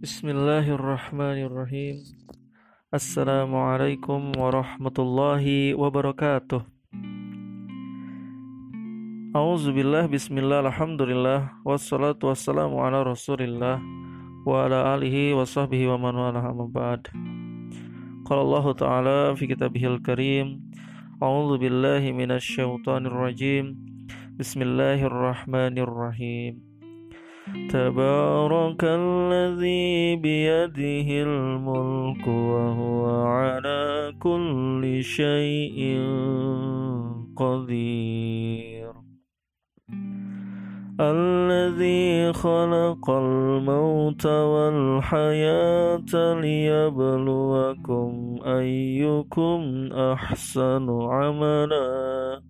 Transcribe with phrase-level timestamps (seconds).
[0.00, 2.00] Bismillahirrahmanirrahim.
[2.88, 6.64] Assalamualaikum warahmatullahi wabarakatuh.
[9.36, 13.76] Auzubillah bismillah alhamdulillah wassalatu wassalamu ala rasulillah
[14.48, 17.12] wa ala alihi wa sahbihi wa man wala amma ba'd.
[18.24, 20.64] Qala Allah Ta'ala fi kitabihil karim
[21.20, 23.76] A'udzu billahi minasy syaithanir rajim
[24.40, 26.69] Bismillahirrahmanirrahim
[27.46, 36.00] تبارك الذي بيده الملك وهو على كل شيء
[37.36, 38.92] قدير.
[41.00, 52.49] الذي خلق الموت والحياة ليبلوكم أيكم أحسن عملاً.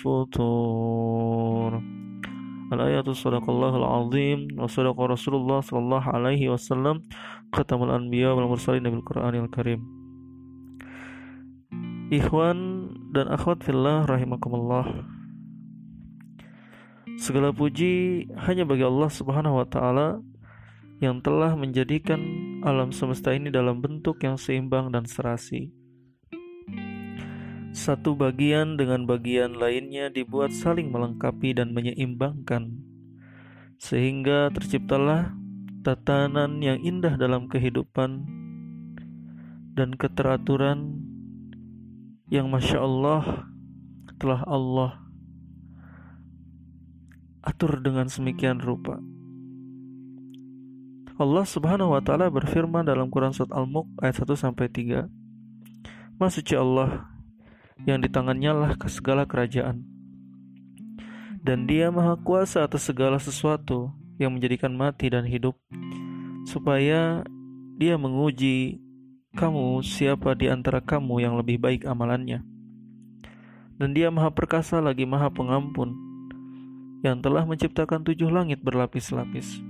[0.00, 1.76] futur.
[2.72, 7.04] Al-ayatu sadaqallahul azim wa sadaqa Rasulullah sallallahu alaihi wasallam.
[7.52, 9.84] Khatamul anbiya wal mursalin bil Qur'anil Karim.
[12.08, 15.04] Ikhwan dan akhwat fillah rahimakumullah.
[17.20, 20.24] Segala puji hanya bagi Allah Subhanahu wa taala
[21.04, 22.22] yang telah menjadikan
[22.64, 25.79] alam semesta ini dalam bentuk yang seimbang dan serasi
[27.70, 32.82] satu bagian dengan bagian lainnya dibuat saling melengkapi dan menyeimbangkan,
[33.78, 35.32] sehingga terciptalah
[35.86, 38.26] tatanan yang indah dalam kehidupan
[39.78, 40.98] dan keteraturan
[42.28, 43.48] yang masya Allah
[44.20, 45.00] telah Allah
[47.40, 49.00] atur dengan semikian rupa.
[51.20, 55.04] Allah Subhanahu wa taala berfirman dalam Quran surat Al-Mulk ayat 1 sampai 3.
[56.16, 56.88] Maksudnya Allah
[57.88, 59.84] yang di tangannya lah ke segala kerajaan.
[61.40, 63.88] Dan dia maha kuasa atas segala sesuatu
[64.20, 65.56] yang menjadikan mati dan hidup,
[66.44, 67.24] supaya
[67.80, 68.76] dia menguji
[69.32, 72.44] kamu siapa di antara kamu yang lebih baik amalannya.
[73.80, 75.96] Dan dia maha perkasa lagi maha pengampun,
[77.00, 79.64] yang telah menciptakan tujuh langit berlapis-lapis.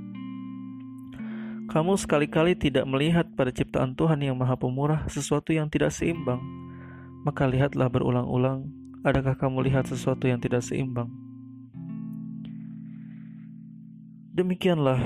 [1.71, 6.43] Kamu sekali-kali tidak melihat pada ciptaan Tuhan yang maha pemurah sesuatu yang tidak seimbang,
[7.21, 8.69] maka lihatlah berulang-ulang,
[9.05, 11.13] adakah kamu lihat sesuatu yang tidak seimbang?
[14.33, 15.01] Demikianlah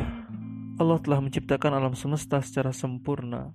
[0.75, 3.54] Allah telah menciptakan alam semesta secara sempurna.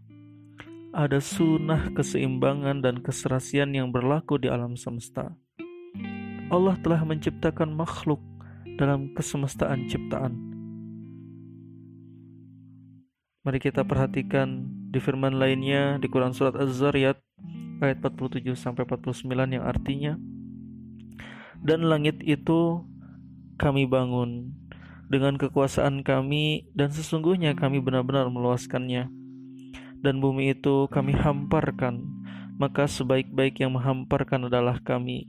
[0.96, 5.36] Ada sunnah keseimbangan dan keserasian yang berlaku di alam semesta.
[6.50, 8.20] Allah telah menciptakan makhluk
[8.80, 10.34] dalam kesemestaan ciptaan.
[13.44, 17.22] Mari kita perhatikan di firman lainnya di Quran surat Az-Zariyat
[17.80, 20.14] ayat 47 sampai 49 yang artinya
[21.60, 22.88] dan langit itu
[23.60, 24.56] kami bangun
[25.12, 29.12] dengan kekuasaan kami dan sesungguhnya kami benar-benar meluaskannya.
[30.00, 32.08] Dan bumi itu kami hamparkan
[32.56, 35.28] maka sebaik-baik yang menghamparkan adalah kami.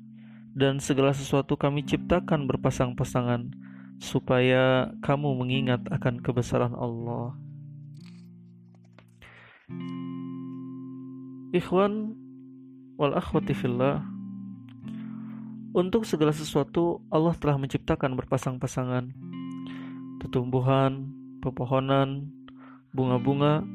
[0.54, 3.50] Dan segala sesuatu kami ciptakan berpasang-pasangan
[3.98, 7.34] supaya kamu mengingat akan kebesaran Allah
[11.50, 12.14] Ikhwan
[12.94, 14.06] wal akhwati fillah
[15.74, 19.10] untuk segala sesuatu Allah telah menciptakan berpasang-pasangan.
[20.30, 21.10] Tumbuhan,
[21.42, 22.30] pepohonan,
[22.94, 23.66] bunga-bunga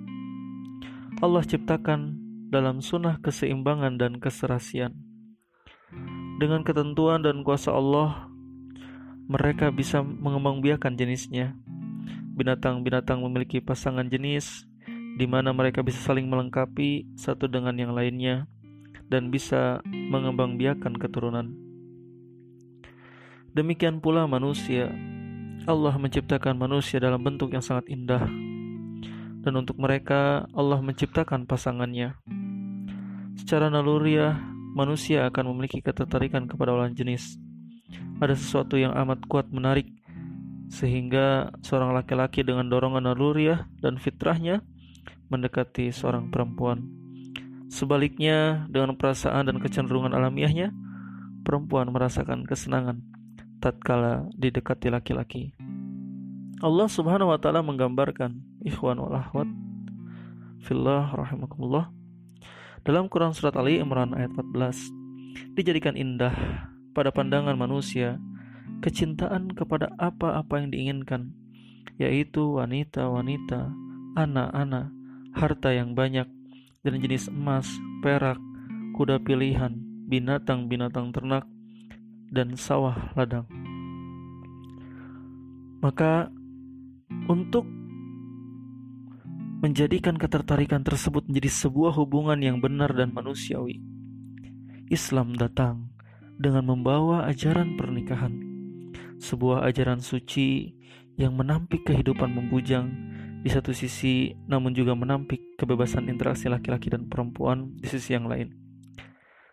[1.20, 2.16] Allah ciptakan
[2.48, 4.96] dalam sunnah keseimbangan dan keserasian.
[6.40, 8.32] Dengan ketentuan dan kuasa Allah
[9.28, 11.60] mereka bisa mengembangbiakan jenisnya.
[12.40, 14.64] Binatang-binatang memiliki pasangan jenis
[15.16, 18.52] di mana mereka bisa saling melengkapi satu dengan yang lainnya
[19.08, 21.56] dan bisa mengembangbiakan keturunan.
[23.56, 24.92] Demikian pula manusia.
[25.66, 28.28] Allah menciptakan manusia dalam bentuk yang sangat indah.
[29.40, 32.20] Dan untuk mereka Allah menciptakan pasangannya.
[33.40, 34.36] Secara naluriah,
[34.76, 37.40] manusia akan memiliki ketertarikan kepada lawan jenis.
[38.20, 39.88] Ada sesuatu yang amat kuat menarik
[40.68, 44.66] sehingga seorang laki-laki dengan dorongan naluriah dan fitrahnya
[45.30, 46.86] mendekati seorang perempuan.
[47.70, 50.72] Sebaliknya, dengan perasaan dan kecenderungan alamiahnya,
[51.42, 53.02] perempuan merasakan kesenangan
[53.60, 55.58] tatkala didekati laki-laki.
[56.64, 59.50] Allah Subhanahu wa taala menggambarkan, ikhwan wal akhwat
[60.66, 61.94] fillah rahimakumullah
[62.82, 66.34] dalam Quran surat Ali Imran ayat 14 dijadikan indah
[66.98, 68.18] pada pandangan manusia
[68.82, 71.34] kecintaan kepada apa-apa yang diinginkan
[72.02, 73.72] yaitu wanita-wanita,
[74.20, 74.92] anak-anak,
[75.36, 76.26] harta yang banyak
[76.82, 77.68] dan jenis emas,
[78.00, 78.40] perak,
[78.96, 79.76] kuda pilihan,
[80.08, 81.44] binatang-binatang ternak
[82.32, 83.44] dan sawah ladang.
[85.84, 86.32] Maka
[87.28, 87.68] untuk
[89.60, 93.82] menjadikan ketertarikan tersebut menjadi sebuah hubungan yang benar dan manusiawi.
[94.94, 95.90] Islam datang
[96.38, 98.34] dengan membawa ajaran pernikahan,
[99.18, 100.78] sebuah ajaran suci
[101.18, 103.15] yang menampik kehidupan membujang
[103.46, 108.50] di satu sisi, namun juga menampik kebebasan interaksi laki-laki dan perempuan di sisi yang lain.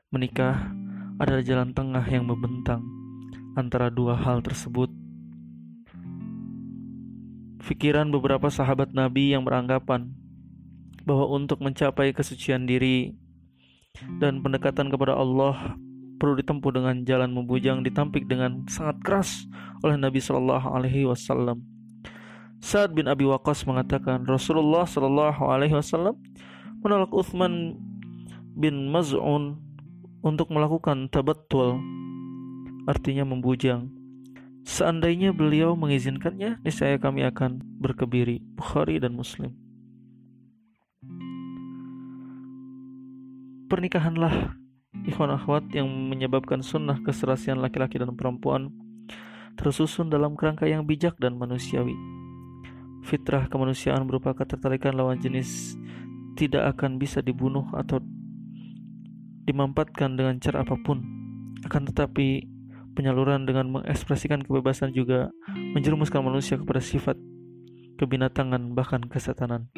[0.08, 0.72] Menikah
[1.20, 2.80] adalah jalan tengah yang membentang
[3.52, 4.88] antara dua hal tersebut
[7.72, 10.12] Pikiran beberapa sahabat Nabi yang beranggapan
[11.08, 13.16] bahwa untuk mencapai kesucian diri
[14.20, 15.80] dan pendekatan kepada Allah
[16.20, 19.48] perlu ditempuh dengan jalan membujang ditampik dengan sangat keras
[19.80, 21.71] oleh Nabi Shallallahu Alaihi Wasallam.
[22.62, 26.14] Saad bin Abi Waqqas mengatakan Rasulullah Shallallahu Alaihi Wasallam
[26.80, 27.74] menolak Uthman
[28.54, 29.58] bin Maz'un
[30.22, 31.82] untuk melakukan tabattul
[32.86, 33.90] artinya membujang
[34.62, 38.38] Seandainya beliau mengizinkannya, niscaya kami akan berkebiri.
[38.54, 39.50] Bukhari dan Muslim.
[43.66, 44.54] Pernikahanlah
[45.02, 48.70] ikhwan akhwat yang menyebabkan sunnah keserasian laki-laki dan perempuan
[49.58, 52.21] tersusun dalam kerangka yang bijak dan manusiawi.
[53.02, 55.74] Fitrah kemanusiaan berupa ketertarikan lawan jenis
[56.38, 58.00] tidak akan bisa dibunuh atau
[59.44, 61.02] dimampatkan dengan cara apa pun.
[61.66, 62.46] Akan tetapi
[62.94, 65.34] penyaluran dengan mengekspresikan kebebasan juga
[65.74, 67.18] menjerumuskan manusia kepada sifat
[67.98, 69.68] kebinatangan bahkan kesetanan.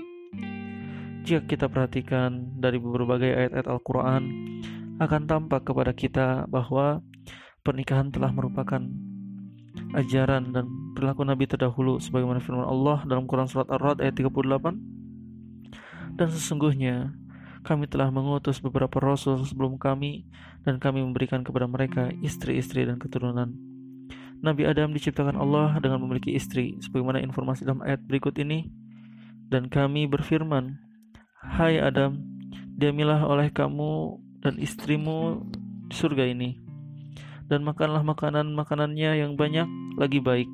[1.24, 4.22] Jika kita perhatikan dari berbagai ayat-ayat Al-Quran,
[5.00, 7.00] akan tampak kepada kita bahwa
[7.64, 8.84] pernikahan telah merupakan
[9.94, 14.94] ajaran dan perilaku Nabi terdahulu sebagaimana firman Allah dalam Quran Surat Ar-Rad ayat 38
[16.14, 17.10] dan sesungguhnya
[17.64, 20.28] kami telah mengutus beberapa rasul sebelum kami
[20.62, 23.56] dan kami memberikan kepada mereka istri-istri dan keturunan.
[24.44, 28.68] Nabi Adam diciptakan Allah dengan memiliki istri, sebagaimana informasi dalam ayat berikut ini.
[29.48, 30.76] Dan kami berfirman,
[31.40, 32.20] Hai Adam,
[32.76, 35.48] diamilah oleh kamu dan istrimu
[35.88, 36.63] di surga ini.
[37.44, 39.68] Dan makanlah makanan-makanannya yang banyak
[40.00, 40.48] lagi baik,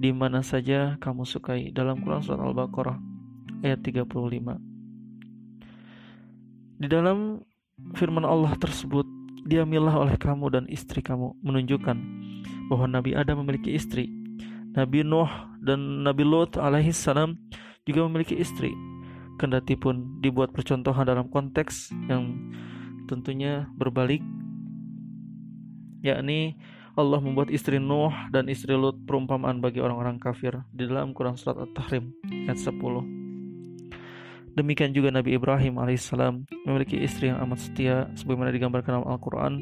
[0.00, 1.68] di mana saja kamu sukai.
[1.70, 2.96] Dalam Quran Surat Al-Baqarah
[3.60, 4.56] ayat 35.
[6.80, 7.44] Di dalam
[7.92, 9.04] firman Allah tersebut,
[9.44, 11.96] diamilah oleh kamu dan istri kamu menunjukkan
[12.72, 14.08] bahwa Nabi Adam memiliki istri.
[14.72, 15.28] Nabi Nuh
[15.60, 17.36] dan Nabi Lot alaihi salam
[17.84, 18.72] juga memiliki istri.
[19.36, 22.36] Kendati pun dibuat percontohan dalam konteks yang
[23.08, 24.22] tentunya berbalik
[26.00, 26.56] yakni
[26.98, 31.62] Allah membuat istri Nuh dan istri Lut perumpamaan bagi orang-orang kafir di dalam Quran surat
[31.62, 32.10] At-Tahrim
[32.50, 32.76] ayat 10.
[34.58, 39.54] Demikian juga Nabi Ibrahim alaihissalam memiliki istri yang amat setia sebagaimana digambarkan dalam Al-Quran.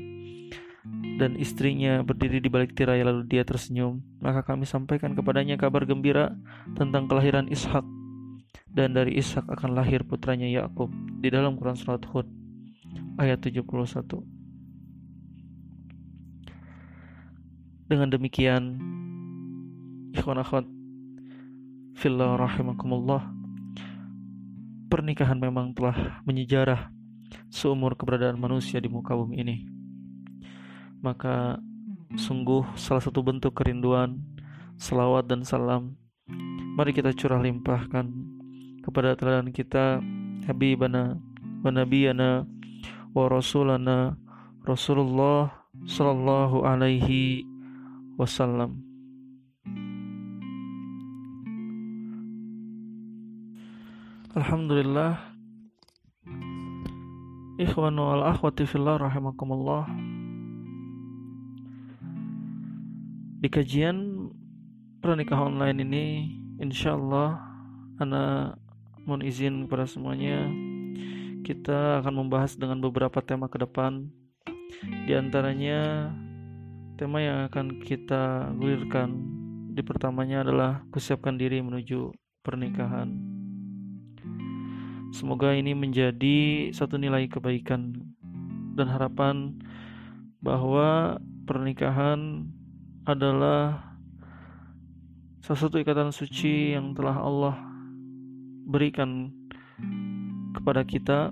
[1.20, 4.00] Dan istrinya berdiri di balik tirai lalu dia tersenyum.
[4.24, 6.32] Maka kami sampaikan kepadanya kabar gembira
[6.72, 7.84] tentang kelahiran Ishak.
[8.72, 10.88] Dan dari Ishak akan lahir putranya Yakub
[11.20, 12.24] di dalam Quran surat Hud
[13.20, 14.37] ayat 71
[17.88, 18.76] dengan demikian
[20.12, 20.68] ikhwan akhwat
[21.96, 23.24] fillah rahimakumullah
[24.88, 26.92] pernikahan memang telah menyejarah
[27.52, 29.56] seumur keberadaan manusia di muka bumi ini.
[31.04, 31.60] Maka
[32.16, 34.20] sungguh salah satu bentuk kerinduan,
[34.80, 35.94] selawat dan salam.
[36.74, 38.08] Mari kita curah limpahkan
[38.80, 40.00] kepada teladan kita
[40.48, 41.20] Habibana
[41.60, 42.48] wa Nabiyana
[43.12, 44.16] wa Rasulana
[44.64, 45.52] Rasulullah
[45.84, 47.44] Sallallahu Alaihi
[48.18, 48.82] Wasallam.
[54.34, 55.38] Alhamdulillah.
[57.62, 59.86] Ikhwanu wal akhwati fillah rahimakumullah.
[63.38, 64.26] Di kajian
[64.98, 66.04] pernikahan online ini
[66.58, 67.38] Insyaallah
[68.02, 68.50] Ana
[69.06, 70.42] mohon izin kepada semuanya
[71.46, 74.10] Kita akan membahas dengan beberapa tema ke depan.
[75.06, 76.10] Di antaranya
[76.98, 79.22] Tema yang akan kita gulirkan.
[79.70, 82.10] Di pertamanya adalah Kusiapkan diri menuju
[82.42, 83.14] pernikahan.
[85.14, 87.94] Semoga ini menjadi satu nilai kebaikan
[88.74, 89.62] dan harapan
[90.42, 92.50] bahwa pernikahan
[93.06, 93.94] adalah
[95.38, 97.62] salah satu ikatan suci yang telah Allah
[98.66, 99.30] berikan
[100.50, 101.30] kepada kita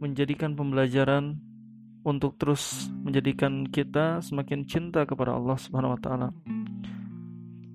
[0.00, 1.44] menjadikan pembelajaran
[2.06, 6.28] untuk terus menjadikan kita semakin cinta kepada Allah Subhanahu wa taala.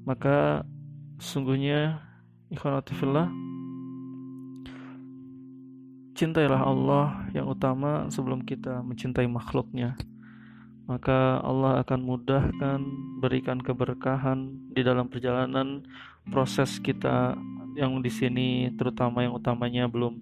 [0.08, 0.64] Maka
[1.20, 2.00] sungguhnya
[2.48, 3.28] ikhwanatifillah
[6.16, 10.00] cintailah Allah yang utama sebelum kita mencintai makhluknya.
[10.88, 12.80] Maka Allah akan mudahkan
[13.20, 15.84] berikan keberkahan di dalam perjalanan
[16.32, 17.36] proses kita
[17.76, 20.20] yang di sini terutama yang utamanya belum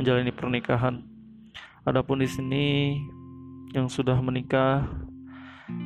[0.00, 1.04] menjalani pernikahan.
[1.82, 2.64] Adapun di sini
[3.72, 4.84] yang sudah menikah,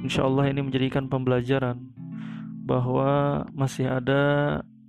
[0.02, 1.78] insya Allah ini menjadikan pembelajaran
[2.66, 4.22] bahwa masih ada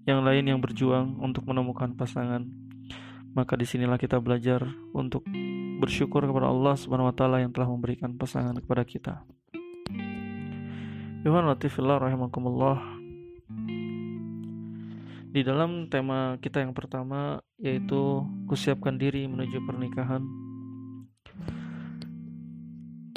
[0.10, 2.42] yang lain yang berjuang untuk menemukan pasangan.
[3.38, 4.66] Maka di sinilah kita belajar
[4.98, 5.22] untuk
[5.77, 9.13] bersyukur kepada Allah Subhanahu Taala yang telah memberikan pasangan kepada kita.
[11.22, 12.82] Yohan Latifillah rahimakumullah.
[15.30, 20.47] Di dalam tema kita yang pertama yaitu kusiapkan diri menuju pernikahan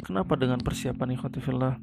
[0.01, 1.77] Kenapa dengan persiapan ikhwatifillah?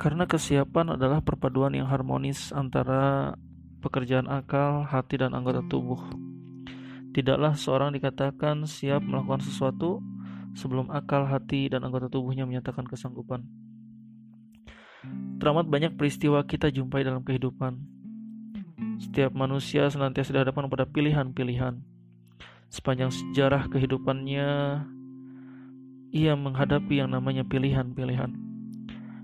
[0.00, 3.36] Karena kesiapan adalah perpaduan yang harmonis antara
[3.84, 6.00] pekerjaan akal, hati, dan anggota tubuh.
[7.12, 10.00] Tidaklah seorang dikatakan siap melakukan sesuatu
[10.56, 13.44] sebelum akal, hati, dan anggota tubuhnya menyatakan kesanggupan.
[15.36, 17.76] Teramat banyak peristiwa kita jumpai dalam kehidupan.
[19.00, 21.80] Setiap manusia senantiasa dihadapkan pada pilihan-pilihan.
[22.72, 24.48] Sepanjang sejarah kehidupannya,
[26.10, 28.30] ia menghadapi yang namanya pilihan-pilihan.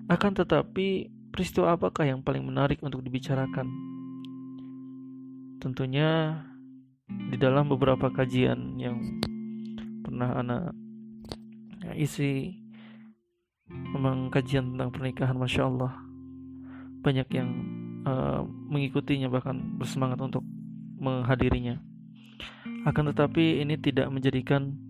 [0.06, 3.66] Akan tetapi, peristiwa apakah yang paling menarik untuk dibicarakan?
[5.58, 6.40] Tentunya
[7.06, 8.98] di dalam beberapa kajian yang
[10.02, 10.62] pernah anak
[11.94, 12.54] isi
[13.66, 15.92] memang kajian tentang pernikahan Masya Allah
[17.02, 17.50] banyak yang
[18.06, 20.42] uh, mengikutinya bahkan bersemangat untuk
[20.98, 21.78] menghadirinya
[22.86, 24.85] akan tetapi ini tidak menjadikan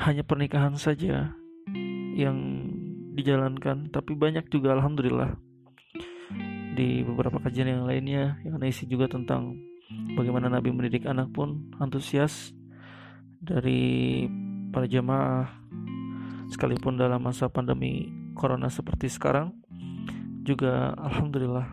[0.00, 1.36] hanya pernikahan saja
[2.16, 2.38] yang
[3.12, 5.36] dijalankan, tapi banyak juga alhamdulillah
[6.72, 9.58] di beberapa kajian yang lainnya yang isi juga tentang
[10.16, 12.54] bagaimana Nabi mendidik anak pun antusias
[13.42, 14.24] dari
[14.70, 15.50] para jamaah
[16.48, 19.52] sekalipun dalam masa pandemi corona seperti sekarang
[20.46, 21.66] juga alhamdulillah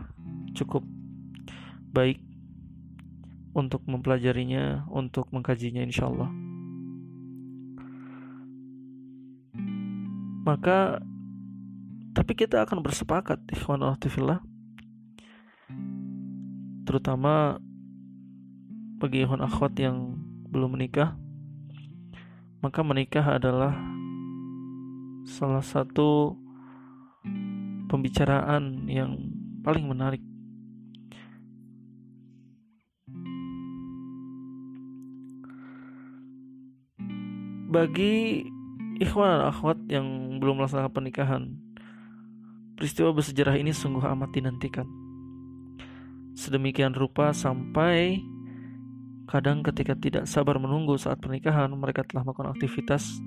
[0.52, 0.84] cukup
[1.94, 2.20] baik
[3.56, 6.30] untuk mempelajarinya, untuk mengkajinya insya Allah.
[10.48, 11.04] Maka
[12.16, 14.40] tapi kita akan bersepakat ikhwan fillah
[16.88, 17.60] terutama
[18.96, 20.16] bagi ikhwan akhwat yang
[20.48, 21.12] belum menikah
[22.64, 23.76] maka menikah adalah
[25.28, 26.34] salah satu
[27.88, 29.16] pembicaraan yang
[29.64, 30.22] paling menarik.
[37.68, 38.48] Bagi
[38.98, 40.06] Ikhwan dan akhwat yang
[40.42, 41.42] belum melaksanakan pernikahan
[42.74, 44.86] Peristiwa bersejarah ini sungguh amat dinantikan.
[46.34, 48.18] Sedemikian rupa sampai
[49.30, 53.22] Kadang ketika tidak sabar menunggu saat pernikahan Mereka telah melakukan aktivitas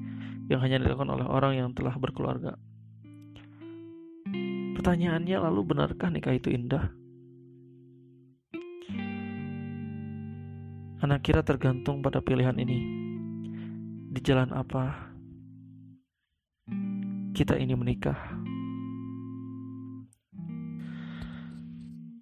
[0.52, 2.60] Yang hanya dilakukan oleh orang yang telah berkeluarga.
[4.76, 6.92] Pertanyaannya lalu benarkah nikah itu indah?
[11.00, 12.80] Anak kira tergantung pada pilihan ini.
[14.12, 15.11] Di jalan apa
[17.32, 18.18] kita ini menikah.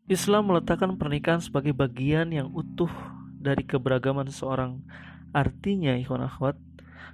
[0.10, 2.90] Islam meletakkan pernikahan sebagai bagian yang utuh
[3.38, 4.82] dari keberagaman seseorang.
[5.30, 6.58] Artinya, ikhwan akhwat,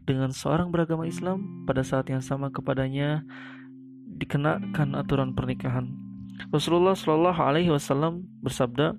[0.08, 3.28] dengan seorang beragama Islam pada saat yang sama kepadanya
[4.16, 6.05] dikenakan aturan pernikahan.
[6.52, 8.96] Rasulullah Shallallahu Alaihi Wasallam bersabda,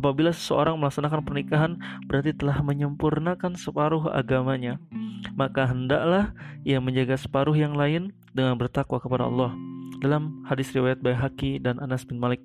[0.00, 1.72] apabila seseorang melaksanakan pernikahan
[2.08, 4.80] berarti telah menyempurnakan separuh agamanya
[5.34, 9.54] maka hendaklah ia menjaga separuh yang lain dengan bertakwa kepada Allah.
[9.98, 12.42] Dalam hadis riwayat Baihaqi dan Anas bin Malik.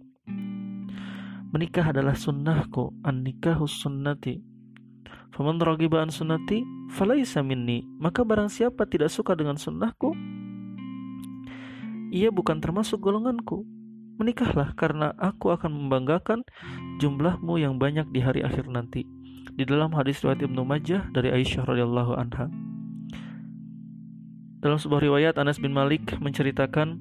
[1.54, 4.42] Menikah adalah sunnahku, an-nikahu sunnati.
[5.34, 7.86] Faman ragiba an sunnati falaisa minni.
[8.02, 10.18] Maka barang siapa tidak suka dengan sunnahku,
[12.10, 13.66] ia bukan termasuk golonganku.
[14.22, 16.46] Menikahlah karena aku akan membanggakan
[17.02, 19.04] jumlahmu yang banyak di hari akhir nanti
[19.54, 22.50] di dalam hadis riwayat Ibnu Majah dari Aisyah radhiyallahu anha.
[24.64, 26.96] Dalam sebuah riwayat Anas bin Malik menceritakan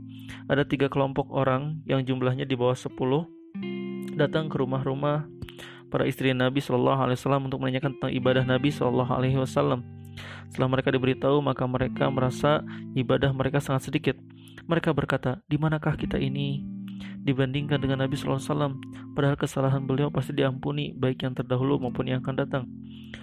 [0.50, 3.30] ada tiga kelompok orang yang jumlahnya di bawah sepuluh
[4.18, 5.24] datang ke rumah-rumah
[5.88, 9.80] para istri Nabi Shallallahu Alaihi Wasallam untuk menanyakan tentang ibadah Nabi Shallallahu Alaihi Wasallam.
[10.50, 12.60] Setelah mereka diberitahu, maka mereka merasa
[12.92, 14.16] ibadah mereka sangat sedikit.
[14.68, 16.71] Mereka berkata, "Di manakah kita ini?
[17.22, 18.78] Dibandingkan dengan Nabi SAW.
[19.14, 22.64] Padahal kesalahan beliau pasti diampuni, baik yang terdahulu maupun yang akan datang.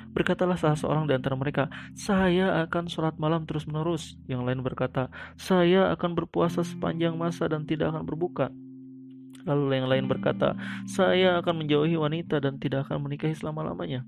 [0.09, 5.93] Berkatalah salah seorang di antara mereka, "Saya akan sholat malam terus-menerus." Yang lain berkata, "Saya
[5.93, 8.49] akan berpuasa sepanjang masa dan tidak akan berbuka."
[9.45, 10.57] Lalu yang lain berkata,
[10.89, 14.03] "Saya akan menjauhi wanita dan tidak akan menikahi selama-lamanya."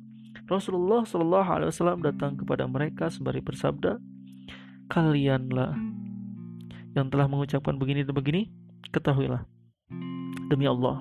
[0.50, 4.01] Rasulullah Shallallahu Alaihi Wasallam datang kepada mereka sembari bersabda,
[4.91, 5.77] "Kalianlah
[6.98, 8.51] yang telah mengucapkan begini dan begini,
[8.91, 9.48] ketahuilah,
[10.51, 11.00] demi Allah,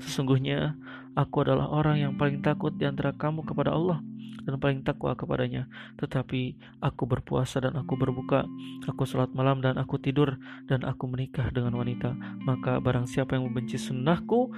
[0.00, 0.80] sesungguhnya
[1.12, 4.00] aku adalah orang yang paling takut di antara kamu kepada Allah
[4.48, 5.68] dan paling takwa kepadanya.
[6.00, 8.48] Tetapi aku berpuasa dan aku berbuka,
[8.88, 12.16] aku sholat malam dan aku tidur, dan aku menikah dengan wanita.
[12.48, 14.48] Maka barang siapa yang membenci sunnahku,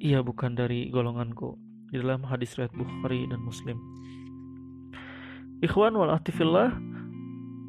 [0.00, 1.60] ia bukan dari golonganku.
[1.92, 3.76] Di dalam hadis riwayat Bukhari dan Muslim.
[5.60, 6.95] Ikhwan wal ahtifillah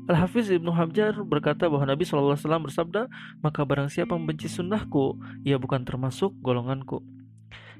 [0.07, 3.11] Al-Hafiz Ibnu Hajar berkata bahwa Nabi SAW bersabda,
[3.43, 7.03] maka barang siapa membenci sunnahku, ia bukan termasuk golonganku.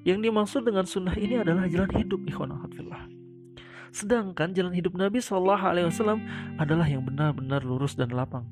[0.04, 3.08] Yang dimaksud dengan sunnah ini adalah jalan hidup, ikhwan alhamdulillah.
[3.96, 6.20] Sedangkan jalan hidup Nabi Shallallahu Alaihi Wasallam
[6.60, 8.44] adalah yang benar-benar lurus dan lapang.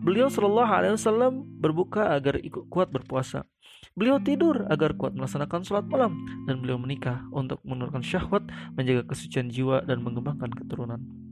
[0.00, 3.44] Beliau Shallallahu Alaihi Wasallam berbuka agar ikut kuat berpuasa.
[3.92, 6.16] Beliau tidur agar kuat melaksanakan sholat malam
[6.48, 11.29] dan beliau menikah untuk menurunkan syahwat, menjaga kesucian jiwa dan mengembangkan keturunan.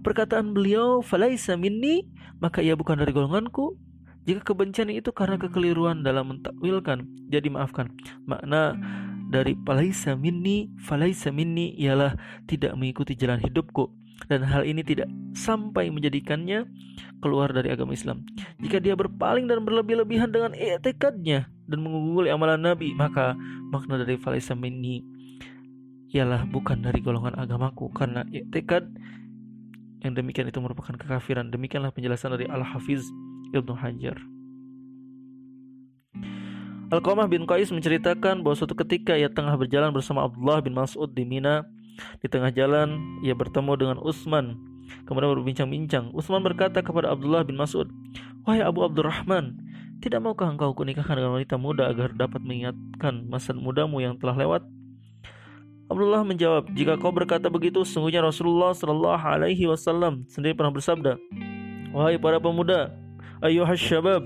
[0.00, 2.08] Perkataan beliau, "Falaisa minni,"
[2.40, 3.76] maka ia bukan dari golonganku.
[4.28, 7.88] Jika kebencian itu karena kekeliruan dalam mentakwilkan, jadi maafkan.
[8.28, 8.76] Makna
[9.30, 13.88] dari falaisa minni, falaisa minni ialah tidak mengikuti jalan hidupku
[14.28, 16.66] dan hal ini tidak sampai menjadikannya
[17.24, 18.26] keluar dari agama Islam.
[18.60, 23.38] Jika dia berpaling dan berlebih-lebihan dengan etikadnya dan mengungguli amalan Nabi, maka
[23.70, 25.00] makna dari falaisa minni
[26.10, 28.90] ialah bukan dari golongan agamaku karena etikad
[30.00, 31.52] yang demikian itu merupakan kekafiran.
[31.52, 33.04] Demikianlah penjelasan dari Al-Hafiz
[33.52, 34.16] Ibnu Hajar.
[36.90, 41.22] Al-Qamah bin Qais menceritakan bahwa suatu ketika ia tengah berjalan bersama Abdullah bin Mas'ud di
[41.22, 41.62] Mina.
[42.18, 44.58] Di tengah jalan, ia bertemu dengan Utsman.
[45.06, 46.10] Kemudian berbincang-bincang.
[46.10, 47.86] Utsman berkata kepada Abdullah bin Mas'ud,
[48.42, 49.54] "Wahai Abu Abdurrahman,
[50.02, 54.66] tidak maukah engkau kunikahkan dengan wanita muda agar dapat mengingatkan masa mudamu yang telah lewat?"
[55.90, 61.18] Abdullah menjawab, "Jika kau berkata begitu, sungguhnya Rasulullah Shallallahu alaihi wasallam sendiri pernah bersabda,
[61.90, 62.94] Wahai para pemuda,
[63.42, 64.22] ayuhas syabab,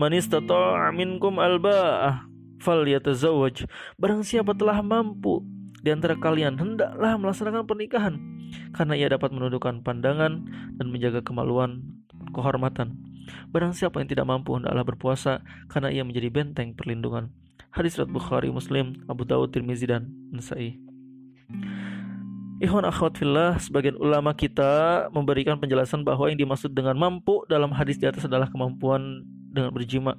[0.00, 2.24] man istata'a minkum alba'ah
[2.62, 3.68] falyatazawwaj.
[4.00, 5.44] Barang siapa telah mampu
[5.82, 8.14] di antara kalian hendaklah melaksanakan pernikahan
[8.72, 10.46] karena ia dapat menundukkan pandangan
[10.78, 11.82] dan menjaga kemaluan
[12.32, 12.96] kehormatan.
[13.50, 17.34] Barang siapa yang tidak mampu hendaklah berpuasa karena ia menjadi benteng perlindungan.
[17.72, 20.76] Hadis riwayat Bukhari, Muslim, Abu Dawud, Tirmizi dan Nasa'i.
[22.62, 27.98] Ikhwan akhwat fillah, sebagian ulama kita memberikan penjelasan bahwa yang dimaksud dengan mampu dalam hadis
[27.98, 30.14] di atas adalah kemampuan dengan berjima.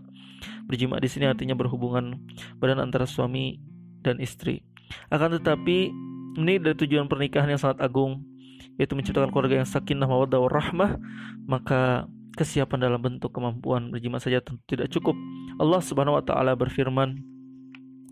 [0.67, 2.19] Berjima di sini artinya berhubungan
[2.60, 3.63] badan antara suami
[4.03, 4.60] dan istri.
[5.08, 5.88] Akan tetapi
[6.36, 8.27] ini dari tujuan pernikahan yang sangat agung
[8.75, 10.99] yaitu menciptakan keluarga yang sakinah mawaddah warahmah,
[11.47, 15.15] maka kesiapan dalam bentuk kemampuan berjima saja tentu tidak cukup.
[15.63, 17.23] Allah Subhanahu wa taala berfirman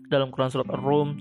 [0.08, 1.20] dalam Quran surat Ar-Rum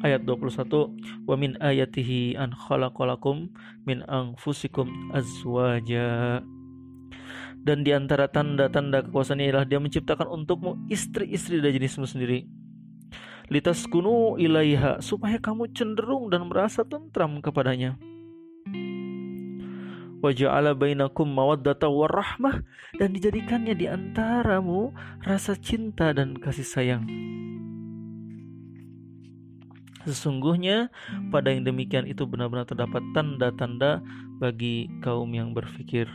[0.00, 3.52] ayat 21 wa min ayatihi an khalaqalakum
[3.84, 6.40] min anfusikum azwaja.
[7.60, 12.48] Dan di antara tanda-tanda kekuasaan ialah dia menciptakan untukmu istri-istri dari jenismu sendiri.
[13.52, 18.00] Litas kunu ilaiha supaya kamu cenderung dan merasa tentram kepadanya.
[20.20, 22.64] Wa ja'ala bainakum mawaddata warahmah
[22.96, 24.92] dan dijadikannya di antaramu
[25.24, 27.04] rasa cinta dan kasih sayang
[30.10, 30.90] Sesungguhnya
[31.30, 34.02] pada yang demikian itu benar-benar terdapat tanda-tanda
[34.42, 36.10] bagi kaum yang berfikir.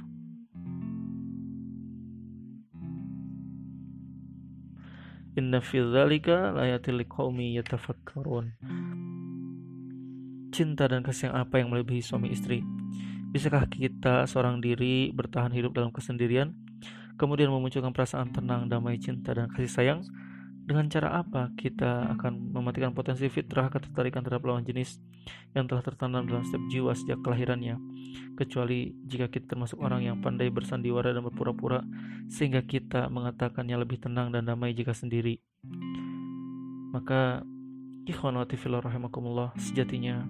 [5.40, 8.52] Inna fi dzalika layatil liqaumi yatafakkarun.
[10.52, 12.68] Cinta dan kasih apa yang melebihi suami istri?
[13.32, 16.52] Bisakah kita seorang diri bertahan hidup dalam kesendirian,
[17.16, 20.00] kemudian memunculkan perasaan tenang, damai, cinta, dan kasih sayang?
[20.66, 24.98] Dengan cara apa kita akan mematikan potensi fitrah ketertarikan terhadap lawan jenis
[25.54, 27.78] yang telah tertanam dalam setiap jiwa sejak kelahirannya?
[28.34, 31.86] Kecuali jika kita termasuk orang yang pandai bersandiwara dan berpura-pura,
[32.34, 35.38] sehingga kita mengatakannya lebih tenang dan damai jika sendiri.
[36.90, 37.46] Maka,
[38.10, 40.26] ikhwan rahimakumullah, sejatinya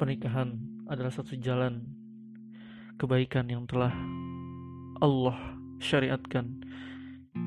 [0.00, 0.56] pernikahan
[0.88, 1.84] adalah satu jalan
[2.96, 3.92] kebaikan yang telah
[5.04, 5.36] Allah
[5.76, 6.63] syariatkan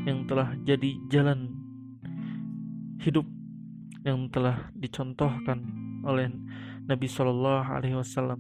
[0.08, 1.52] yang telah jadi jalan
[3.04, 3.28] hidup
[4.04, 5.64] yang telah dicontohkan
[6.08, 6.32] oleh
[6.88, 8.40] Nabi Shallallahu Alaihi Wasallam.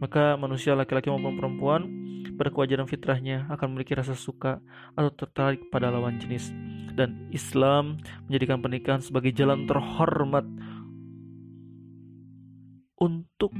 [0.00, 1.82] Maka manusia laki-laki maupun perempuan
[2.36, 2.52] pada
[2.84, 4.60] fitrahnya akan memiliki rasa suka
[4.92, 6.52] atau tertarik pada lawan jenis.
[6.96, 10.44] Dan Islam menjadikan pernikahan sebagai jalan terhormat
[12.96, 13.52] untuk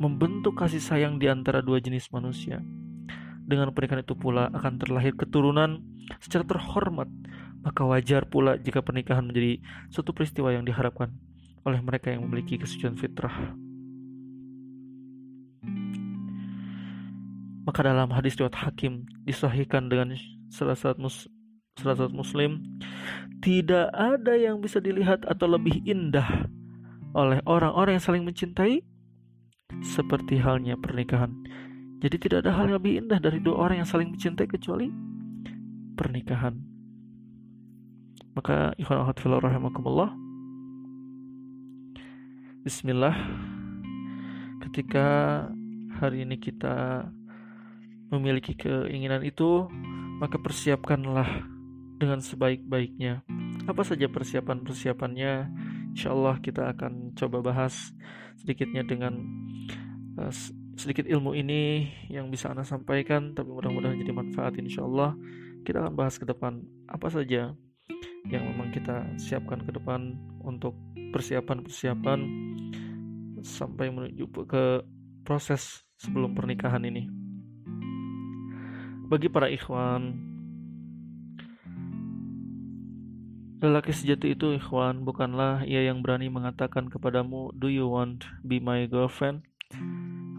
[0.00, 2.62] membentuk kasih sayang di antara dua jenis manusia.
[3.50, 5.82] Dengan pernikahan itu pula akan terlahir keturunan
[6.22, 7.10] secara terhormat,
[7.66, 9.58] maka wajar pula jika pernikahan menjadi
[9.90, 11.10] suatu peristiwa yang diharapkan
[11.66, 13.34] oleh mereka yang memiliki kesucian fitrah.
[17.66, 20.14] Maka dalam hadis riwayat Hakim disahihkan dengan
[20.46, 21.26] salah satu mus
[21.78, 22.62] salah satu muslim
[23.40, 26.50] tidak ada yang bisa dilihat atau lebih indah
[27.14, 28.84] oleh orang-orang yang saling mencintai
[29.82, 31.30] seperti halnya pernikahan.
[32.00, 34.88] Jadi tidak ada hal yang lebih indah dari dua orang yang saling mencintai kecuali
[36.00, 36.56] pernikahan.
[38.32, 40.08] Maka ikhwan fillah rahimakumullah.
[42.64, 43.12] Bismillah.
[44.64, 45.06] Ketika
[46.00, 47.04] hari ini kita
[48.08, 49.68] memiliki keinginan itu,
[50.20, 51.28] maka persiapkanlah
[52.00, 53.20] dengan sebaik-baiknya.
[53.68, 55.32] Apa saja persiapan-persiapannya?
[55.92, 57.92] Insya Allah kita akan coba bahas
[58.40, 59.20] sedikitnya dengan
[60.16, 60.32] uh,
[60.80, 65.12] sedikit ilmu ini yang bisa Anda sampaikan, tapi mudah-mudahan jadi manfaat insya Allah.
[65.60, 67.52] Kita akan bahas ke depan apa saja
[68.32, 70.72] yang memang kita siapkan ke depan untuk
[71.12, 72.18] persiapan-persiapan
[73.44, 74.80] sampai menuju ke
[75.20, 77.04] proses sebelum pernikahan ini.
[79.12, 80.16] Bagi para ikhwan,
[83.60, 88.88] lelaki sejati itu ikhwan bukanlah ia yang berani mengatakan kepadamu, "Do you want be my
[88.88, 89.44] girlfriend?"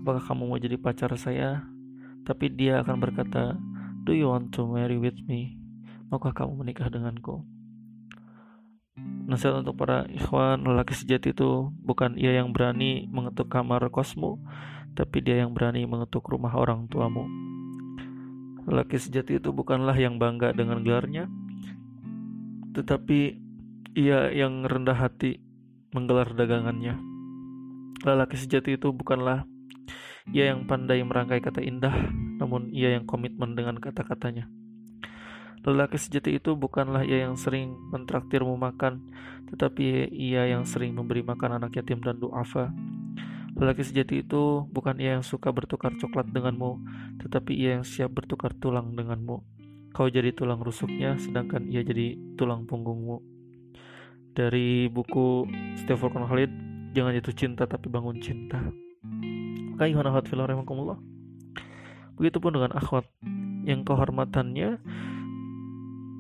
[0.02, 1.62] Apakah kamu mau jadi pacar saya?
[2.26, 3.54] Tapi dia akan berkata,
[4.02, 5.62] "Do you want to marry with me?"
[6.10, 7.46] Maukah kamu menikah denganku?
[9.30, 14.42] Nasihat untuk para ikhwan lelaki sejati itu bukan ia yang berani mengetuk kamar kosmu,
[14.98, 17.30] tapi dia yang berani mengetuk rumah orang tuamu.
[18.66, 21.30] Lelaki sejati itu bukanlah yang bangga dengan gelarnya,
[22.74, 23.38] tetapi
[23.94, 25.40] ia yang rendah hati
[25.94, 27.00] menggelar dagangannya.
[28.02, 29.46] Lelaki sejati itu bukanlah
[30.32, 31.92] ia yang pandai merangkai kata indah,
[32.40, 34.48] namun ia yang komitmen dengan kata-katanya.
[35.62, 39.14] Lelaki sejati itu bukanlah ia yang sering mentraktirmu makan,
[39.54, 42.74] tetapi ia yang sering memberi makan anak yatim dan duafa.
[43.54, 46.82] Lelaki sejati itu bukan ia yang suka bertukar coklat denganmu,
[47.22, 49.38] tetapi ia yang siap bertukar tulang denganmu.
[49.92, 53.22] Kau jadi tulang rusuknya, sedangkan ia jadi tulang punggungmu.
[54.32, 56.52] Dari buku Stephen Khalid,
[56.96, 58.60] Jangan Jatuh Cinta Tapi Bangun Cinta.
[59.82, 61.02] Maka Iwan akhwat filahimakumullah.
[62.14, 63.02] Begitupun dengan akhwat
[63.66, 64.78] yang kehormatannya,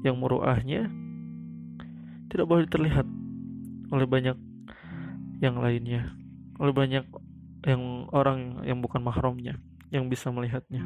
[0.01, 0.89] yang muruahnya
[2.33, 3.05] tidak boleh terlihat
[3.93, 4.33] oleh banyak
[5.45, 6.09] yang lainnya
[6.57, 7.05] oleh banyak
[7.69, 9.61] yang orang yang bukan mahramnya
[9.93, 10.81] yang bisa melihatnya.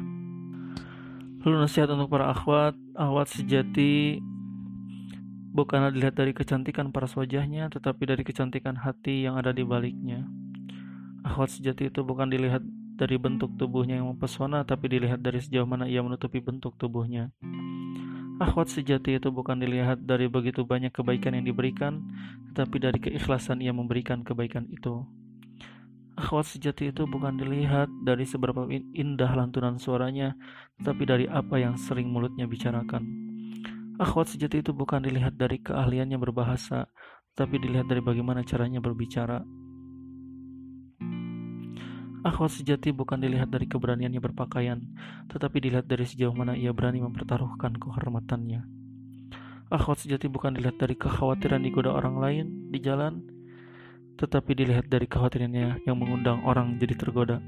[1.48, 4.20] Lalu nasihat untuk para akhwat, akhwat sejati
[5.56, 10.28] bukanlah dilihat dari kecantikan paras wajahnya, tetapi dari kecantikan hati yang ada di baliknya.
[11.26, 12.62] Akhwat sejati itu bukan dilihat
[12.94, 17.34] dari bentuk tubuhnya yang mempesona, tapi dilihat dari sejauh mana ia menutupi bentuk tubuhnya.
[18.38, 22.06] Akhwat sejati itu bukan dilihat dari begitu banyak kebaikan yang diberikan,
[22.52, 25.02] tetapi dari keikhlasan ia memberikan kebaikan itu.
[26.14, 30.38] Akhwat sejati itu bukan dilihat dari seberapa indah lantunan suaranya,
[30.80, 33.02] tetapi dari apa yang sering mulutnya bicarakan.
[33.98, 36.86] Akhwat sejati itu bukan dilihat dari keahliannya berbahasa,
[37.34, 39.65] tetapi dilihat dari bagaimana caranya berbicara.
[42.26, 44.82] Akhwat sejati bukan dilihat dari keberaniannya berpakaian,
[45.30, 48.66] tetapi dilihat dari sejauh mana ia berani mempertaruhkan kehormatannya.
[49.70, 53.22] Akhwat sejati bukan dilihat dari kekhawatiran digoda orang lain di jalan,
[54.18, 57.38] tetapi dilihat dari kekhawatirannya yang mengundang orang jadi tergoda.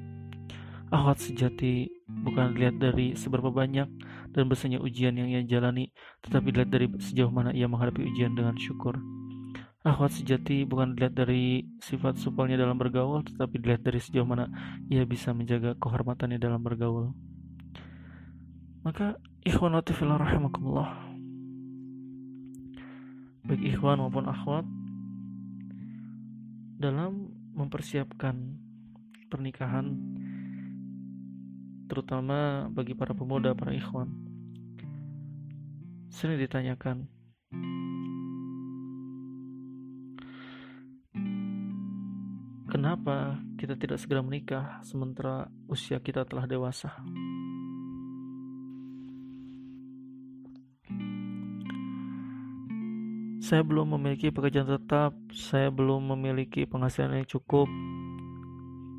[0.88, 3.88] Ahwat sejati bukan dilihat dari seberapa banyak
[4.32, 5.92] dan besarnya ujian yang ia jalani,
[6.24, 8.96] tetapi dilihat dari sejauh mana ia menghadapi ujian dengan syukur.
[9.86, 14.50] Ahwat sejati bukan dilihat dari sifat supelnya dalam bergaul, tetapi dilihat dari sejauh mana
[14.90, 17.14] ia bisa menjaga kehormatannya dalam bergaul.
[18.82, 19.14] Maka
[19.46, 20.98] ikhwan rahimakumullah.
[23.46, 24.66] Baik ikhwan maupun akhwat
[26.78, 28.34] dalam mempersiapkan
[29.30, 29.94] pernikahan
[31.86, 34.10] terutama bagi para pemuda, para ikhwan
[36.08, 37.06] sering ditanyakan
[42.68, 46.92] kenapa kita tidak segera menikah sementara usia kita telah dewasa?
[53.40, 57.64] Saya belum memiliki pekerjaan tetap, saya belum memiliki penghasilan yang cukup.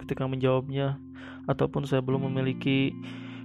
[0.02, 0.98] Ketika menjawabnya,
[1.46, 2.90] ataupun saya belum memiliki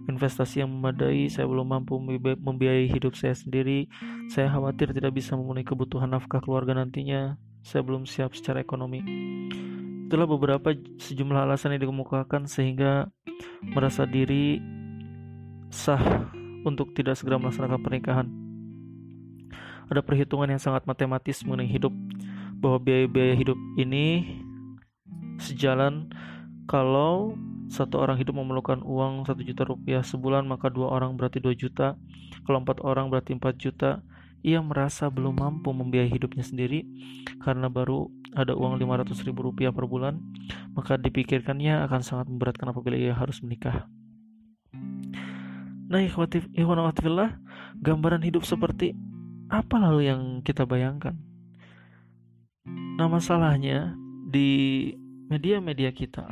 [0.08, 2.00] investasi yang memadai, saya belum mampu
[2.40, 3.84] membiayai hidup saya sendiri,
[4.32, 9.04] saya khawatir tidak bisa memenuhi kebutuhan nafkah keluarga nantinya, saya belum siap secara ekonomi.
[10.14, 10.70] Itulah beberapa
[11.03, 13.11] sejumlah alasan yang dikemukakan sehingga
[13.66, 14.62] merasa diri
[15.74, 16.31] sah
[16.62, 18.31] untuk tidak segera melaksanakan pernikahan.
[19.90, 21.90] Ada perhitungan yang sangat matematis mengenai hidup
[22.62, 24.38] bahwa biaya-biaya hidup ini
[25.42, 26.07] sejalan
[26.70, 27.35] kalau
[27.66, 31.98] satu orang hidup memerlukan uang satu juta rupiah sebulan maka dua orang berarti dua juta
[32.46, 33.98] kalau empat orang berarti empat juta
[34.44, 36.85] ia merasa belum mampu membiayai hidupnya sendiri
[37.40, 40.20] karena baru ada uang 500 ribu rupiah per bulan
[40.76, 43.88] maka dipikirkannya akan sangat memberatkan apabila ia harus menikah.
[45.88, 47.40] Nah ikhwanawatfillah
[47.80, 48.92] gambaran hidup seperti
[49.48, 51.16] apa lalu yang kita bayangkan?
[53.00, 53.96] Nah masalahnya
[54.28, 54.92] di
[55.33, 56.28] media-media kita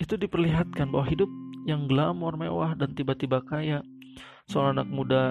[0.00, 1.30] itu diperlihatkan bahwa hidup
[1.68, 3.84] yang glamor mewah dan tiba-tiba kaya
[4.48, 5.22] seorang anak muda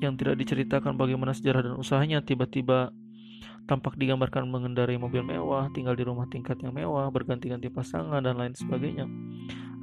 [0.00, 2.88] yang tidak diceritakan bagaimana sejarah dan usahanya tiba-tiba
[3.68, 8.56] tampak digambarkan mengendarai mobil mewah, tinggal di rumah tingkat yang mewah, berganti-ganti pasangan dan lain
[8.56, 9.06] sebagainya.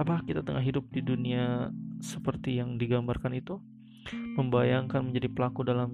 [0.02, 1.72] Apa kita tengah hidup di dunia
[2.04, 3.62] seperti yang digambarkan itu?
[4.12, 5.90] Membayangkan menjadi pelaku dalam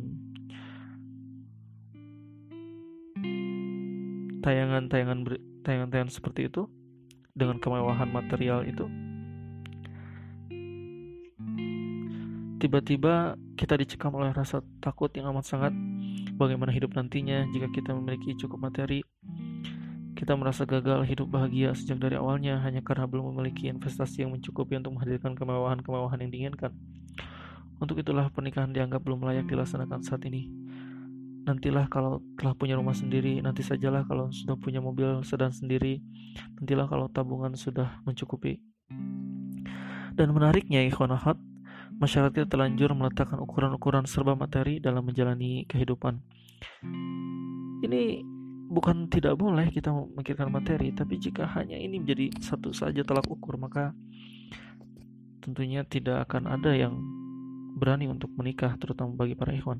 [4.44, 5.24] tayangan-tayangan
[5.64, 6.68] tayangan-tayangan seperti itu
[7.32, 8.86] dengan kemewahan material itu
[12.63, 15.76] tiba-tiba kita dicekam oleh rasa takut yang amat sangat
[16.39, 19.04] bagaimana hidup nantinya jika kita memiliki cukup materi.
[20.15, 24.80] Kita merasa gagal hidup bahagia sejak dari awalnya hanya karena belum memiliki investasi yang mencukupi
[24.80, 26.71] untuk menghadirkan kemewahan-kemewahan yang diinginkan.
[27.84, 30.47] Untuk itulah pernikahan dianggap belum layak dilaksanakan saat ini.
[31.43, 35.99] Nantilah kalau telah punya rumah sendiri, nanti sajalah kalau sudah punya mobil sedan sendiri,
[36.56, 38.63] nantilah kalau tabungan sudah mencukupi.
[40.15, 41.36] Dan menariknya ikhwanahat,
[42.04, 46.20] masyarakat telanjur meletakkan ukuran-ukuran serba materi dalam menjalani kehidupan.
[47.80, 48.20] Ini
[48.68, 53.56] bukan tidak boleh kita memikirkan materi, tapi jika hanya ini menjadi satu saja telak ukur,
[53.56, 53.96] maka
[55.39, 57.00] tentunya tidak akan ada yang
[57.80, 59.80] berani untuk menikah, terutama bagi para ikhwan.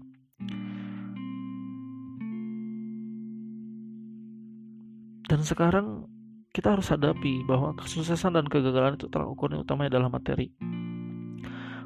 [5.28, 6.08] Dan sekarang
[6.54, 10.54] kita harus hadapi bahwa kesuksesan dan kegagalan itu telah ukurnya utamanya adalah materi.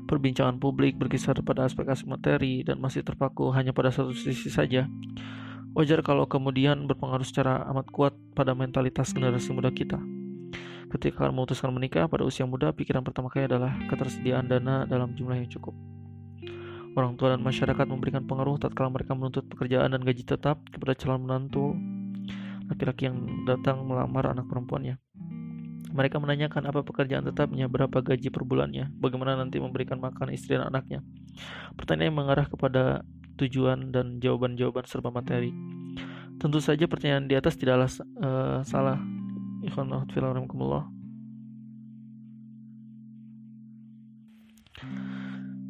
[0.07, 4.87] Perbincangan publik berkisar pada aspek-aspek materi dan masih terpaku hanya pada satu sisi saja.
[5.75, 9.99] Wajar kalau kemudian berpengaruh secara amat kuat pada mentalitas generasi muda kita.
[10.87, 15.35] Ketika akan memutuskan menikah pada usia muda, pikiran pertama kali adalah ketersediaan dana dalam jumlah
[15.35, 15.75] yang cukup.
[16.95, 21.27] Orang tua dan masyarakat memberikan pengaruh tatkala mereka menuntut pekerjaan dan gaji tetap kepada calon
[21.27, 21.75] menantu
[22.71, 24.97] laki-laki yang datang melamar anak perempuannya.
[25.87, 30.67] Mereka menanyakan apa pekerjaan tetapnya, berapa gaji per bulannya, bagaimana nanti memberikan makan istri dan
[30.67, 30.99] anaknya.
[31.79, 33.07] Pertanyaan yang mengarah kepada
[33.39, 35.53] tujuan dan jawaban-jawaban serba materi.
[36.37, 37.89] Tentu saja pertanyaan di atas tidaklah
[38.21, 38.99] uh, salah.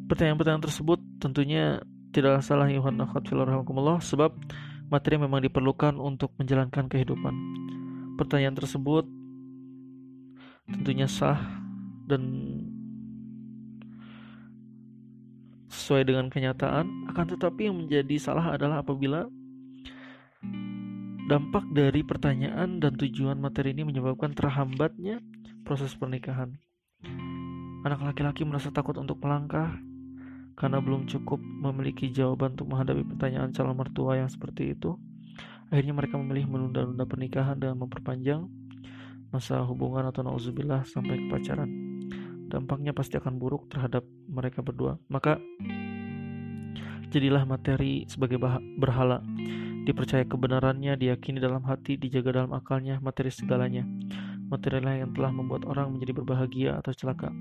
[0.08, 1.80] Pertanyaan-pertanyaan tersebut tentunya
[2.12, 2.68] tidaklah salah
[4.00, 4.30] sebab
[4.88, 7.34] materi memang diperlukan untuk menjalankan kehidupan.
[8.16, 9.04] Pertanyaan tersebut
[10.68, 11.40] tentunya sah
[12.08, 12.22] dan
[15.68, 19.28] sesuai dengan kenyataan, akan tetapi yang menjadi salah adalah apabila
[21.28, 25.20] dampak dari pertanyaan dan tujuan materi ini menyebabkan terhambatnya
[25.64, 26.56] proses pernikahan.
[27.84, 29.76] Anak laki-laki merasa takut untuk melangkah
[30.56, 34.96] karena belum cukup memiliki jawaban untuk menghadapi pertanyaan calon mertua yang seperti itu,
[35.70, 38.48] akhirnya mereka memilih menunda-nunda pernikahan dan memperpanjang
[39.28, 41.68] masa hubungan atau nauzubillah sampai ke pacaran.
[42.48, 44.96] Dampaknya pasti akan buruk terhadap mereka berdua.
[45.12, 45.36] Maka
[47.12, 48.40] jadilah materi sebagai
[48.80, 49.20] berhala.
[49.84, 53.84] Dipercaya kebenarannya, diyakini dalam hati, dijaga dalam akalnya, materi segalanya.
[54.48, 57.32] Materi lah yang telah membuat orang menjadi berbahagia atau celaka.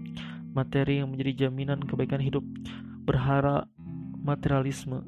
[0.52, 2.44] Materi yang menjadi jaminan kebaikan hidup
[3.08, 3.68] berharap
[4.20, 5.08] materialisme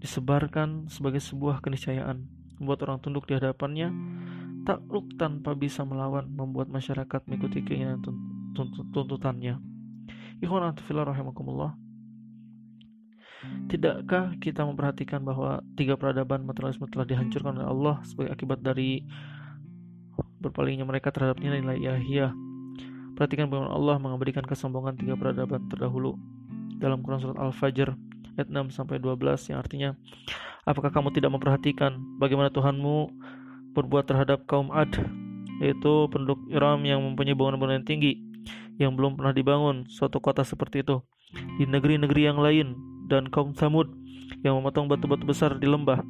[0.00, 2.24] disebarkan sebagai sebuah keniscayaan,
[2.56, 3.92] membuat orang tunduk di hadapannya,
[4.64, 8.00] takluk tanpa bisa melawan, membuat masyarakat mengikuti keinginan
[8.92, 9.58] tuntutannya.
[10.40, 11.76] Ikhwan rahimakumullah.
[13.72, 19.00] Tidakkah kita memperhatikan bahwa tiga peradaban materialisme telah dihancurkan oleh Allah sebagai akibat dari
[20.44, 22.32] berpalingnya mereka terhadap nilai-nilai ilahiyah?
[23.16, 26.20] Perhatikan bagaimana Allah mengabadikan kesombongan tiga peradaban terdahulu
[26.76, 27.92] dalam Quran surat Al-Fajr
[28.40, 29.90] ayat 6 sampai 12 yang artinya
[30.64, 33.12] apakah kamu tidak memperhatikan bagaimana Tuhanmu
[33.72, 34.94] berbuat terhadap kaum Ad
[35.60, 38.16] yaitu penduduk Iram yang mempunyai bangunan-bangunan tinggi
[38.80, 41.04] yang belum pernah dibangun suatu kota seperti itu
[41.60, 42.74] di negeri-negeri yang lain
[43.12, 43.92] dan kaum Samud
[44.40, 46.00] yang memotong batu-batu besar di lembah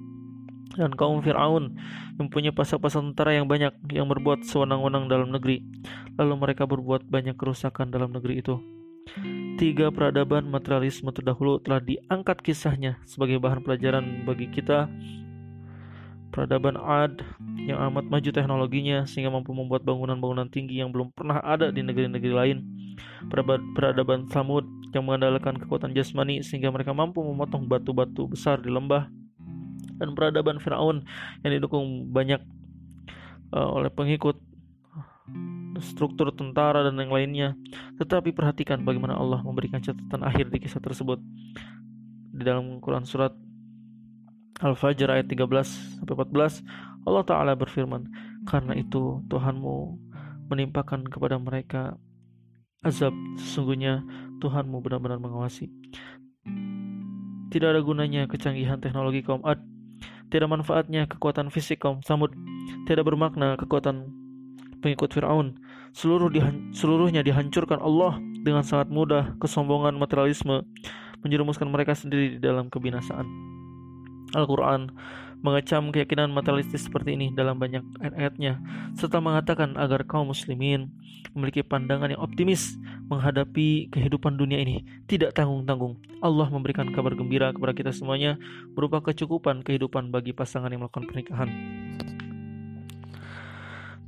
[0.79, 1.75] dan kaum Fir'aun
[2.15, 5.67] yang mempunyai pasang-pasang tentara yang banyak yang berbuat sewenang-wenang dalam negeri.
[6.15, 8.55] Lalu mereka berbuat banyak kerusakan dalam negeri itu.
[9.59, 14.87] Tiga peradaban materialisme terdahulu telah diangkat kisahnya sebagai bahan pelajaran bagi kita
[16.31, 17.21] peradaban Ad
[17.59, 22.33] yang amat maju teknologinya sehingga mampu membuat bangunan-bangunan tinggi yang belum pernah ada di negeri-negeri
[22.33, 22.59] lain.
[23.77, 24.65] Peradaban Samud
[24.95, 29.11] yang mengandalkan kekuatan jasmani sehingga mereka mampu memotong batu-batu besar di lembah.
[30.01, 31.05] Dan peradaban Firaun
[31.45, 32.41] yang didukung banyak
[33.53, 34.41] uh, oleh pengikut
[35.79, 37.49] struktur tentara dan yang lainnya.
[38.01, 41.21] Tetapi perhatikan bagaimana Allah memberikan catatan akhir di kisah tersebut.
[42.31, 43.37] Di dalam Quran surat
[44.61, 48.13] Al-Fajr ayat 13 sampai 14 Allah taala berfirman
[48.45, 49.97] karena itu Tuhanmu
[50.53, 51.97] menimpakan kepada mereka
[52.85, 54.05] azab sesungguhnya
[54.41, 55.73] Tuhanmu benar-benar mengawasi.
[57.51, 59.61] Tidak ada gunanya kecanggihan teknologi kaum Ad.
[60.31, 62.31] Tidak manfaatnya kekuatan fisik kaum Samud.
[62.87, 64.07] Tidak bermakna kekuatan
[64.81, 65.59] pengikut Fir'aun.
[65.91, 70.63] Seluruh dihan seluruhnya dihancurkan Allah dengan sangat mudah kesombongan materialisme
[71.21, 73.27] menjerumuskan mereka sendiri di dalam kebinasaan
[74.35, 74.93] Al-Quran
[75.41, 78.61] mengecam keyakinan materialistis seperti ini dalam banyak ayat-ayatnya
[78.93, 80.93] serta mengatakan agar kaum muslimin
[81.33, 82.77] memiliki pandangan yang optimis
[83.09, 84.85] menghadapi kehidupan dunia ini.
[85.09, 85.97] Tidak tanggung-tanggung.
[86.21, 88.37] Allah memberikan kabar gembira kepada kita semuanya
[88.77, 91.49] berupa kecukupan kehidupan bagi pasangan yang melakukan pernikahan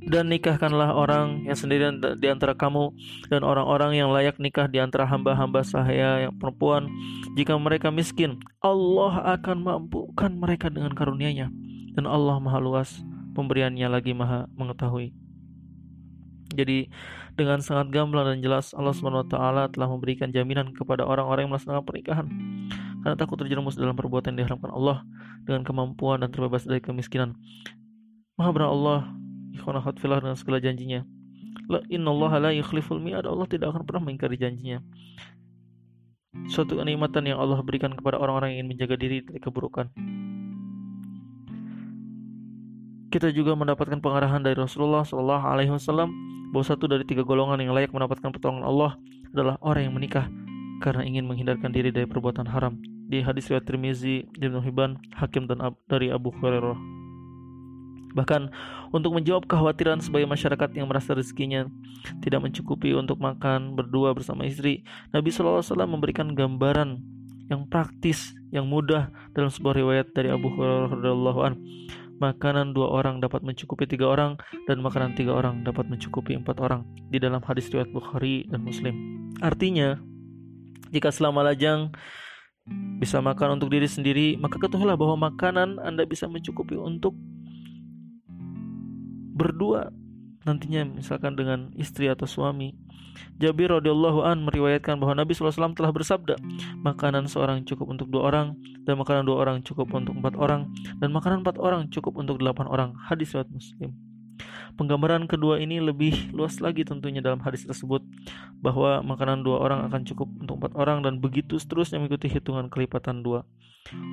[0.03, 2.91] dan nikahkanlah orang yang sendirian di antara kamu
[3.31, 6.91] dan orang-orang yang layak nikah di antara hamba-hamba saya yang perempuan.
[7.39, 11.47] Jika mereka miskin Allah akan mampukan mereka dengan karunia-Nya.
[11.93, 12.89] Dan Allah Maha luas
[13.37, 15.13] pemberiannya lagi Maha mengetahui.
[16.53, 16.89] Jadi
[17.33, 19.33] dengan sangat gamblang dan jelas Allah SWT
[19.73, 22.27] telah memberikan jaminan kepada orang-orang yang melaksanakan pernikahan.
[23.01, 25.01] Karena takut terjerumus dalam perbuatan yang diharapkan Allah
[25.43, 27.33] dengan kemampuan dan terbebas dari kemiskinan.
[28.37, 29.22] Maha Allah
[29.53, 31.05] ikhwan akhwat filah dengan segala janjinya.
[31.69, 33.23] La innallaha la yukhliful mi'ad.
[33.29, 34.81] Allah tidak akan pernah mengingkari janjinya.
[36.49, 39.87] Suatu kenikmatan yang Allah berikan kepada orang-orang yang ingin menjaga diri dari keburukan.
[43.13, 46.09] Kita juga mendapatkan pengarahan dari Rasulullah Shallallahu Alaihi Wasallam
[46.49, 48.97] bahwa satu dari tiga golongan yang layak mendapatkan pertolongan Allah
[49.29, 50.25] adalah orang yang menikah
[50.81, 52.81] karena ingin menghindarkan diri dari perbuatan haram.
[53.05, 57.02] Di hadis riwayat Tirmizi, Ibnu Hibban, Hakim dan Ab dari Abu Hurairah.
[58.13, 58.53] Bahkan
[58.93, 61.65] untuk menjawab kekhawatiran sebagai masyarakat yang merasa rezekinya
[62.21, 67.01] tidak mencukupi untuk makan berdua bersama istri, Nabi SAW memberikan gambaran
[67.51, 71.57] yang praktis, yang mudah dalam sebuah riwayat dari Abu Hurairah
[72.21, 76.87] Makanan dua orang dapat mencukupi tiga orang dan makanan tiga orang dapat mencukupi empat orang
[77.11, 78.95] di dalam hadis riwayat Bukhari dan Muslim.
[79.43, 79.99] Artinya,
[80.93, 81.91] jika selama lajang
[83.01, 87.11] bisa makan untuk diri sendiri, maka ketahuilah bahwa makanan Anda bisa mencukupi untuk
[89.33, 89.89] berdua
[90.43, 92.75] nantinya misalkan dengan istri atau suami.
[93.37, 96.35] Jabir radhiyallahu an meriwayatkan bahwa Nabi SAW telah bersabda,
[96.81, 100.69] makanan seorang cukup untuk dua orang, dan makanan dua orang cukup untuk empat orang,
[100.99, 102.89] dan makanan empat orang cukup untuk delapan orang.
[103.05, 103.91] Hadis riwayat Muslim.
[104.73, 108.01] Penggambaran kedua ini lebih luas lagi tentunya dalam hadis tersebut
[108.57, 113.21] bahwa makanan dua orang akan cukup untuk empat orang dan begitu seterusnya mengikuti hitungan kelipatan
[113.21, 113.45] dua.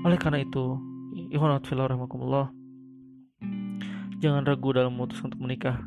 [0.05, 0.77] Oleh karena itu,
[1.33, 1.89] ikhwanat fillah
[4.21, 5.81] Jangan ragu dalam memutuskan untuk menikah.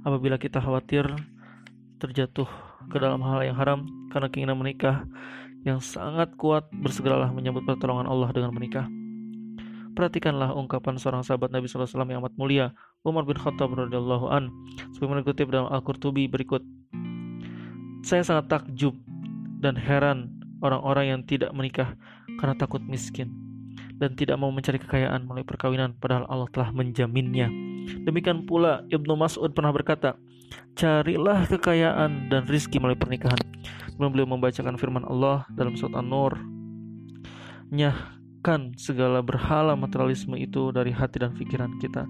[0.00, 1.04] Apabila kita khawatir
[2.00, 2.48] terjatuh
[2.88, 5.04] ke dalam hal yang haram karena keinginan menikah
[5.60, 8.88] yang sangat kuat, bersegeralah menyambut pertolongan Allah dengan menikah.
[9.92, 12.72] Perhatikanlah ungkapan seorang sahabat Nabi SAW yang amat mulia,
[13.04, 14.48] Umar bin Khattab radhiyallahu an,
[14.96, 16.64] sebagaimana dikutip dalam Al-Qurtubi berikut.
[18.00, 18.96] Saya sangat takjub
[19.60, 20.32] dan heran
[20.64, 21.92] orang-orang yang tidak menikah
[22.40, 23.45] karena takut miskin
[23.96, 27.48] dan tidak mau mencari kekayaan melalui perkawinan padahal Allah telah menjaminnya.
[28.04, 30.18] Demikian pula Ibnu Mas'ud pernah berkata,
[30.76, 33.40] "Carilah kekayaan dan rizki melalui pernikahan."
[33.96, 36.36] Kemudian beliau membacakan firman Allah dalam surat An-Nur,
[37.72, 42.04] "Nyahkan segala berhala materialisme itu dari hati dan pikiran kita.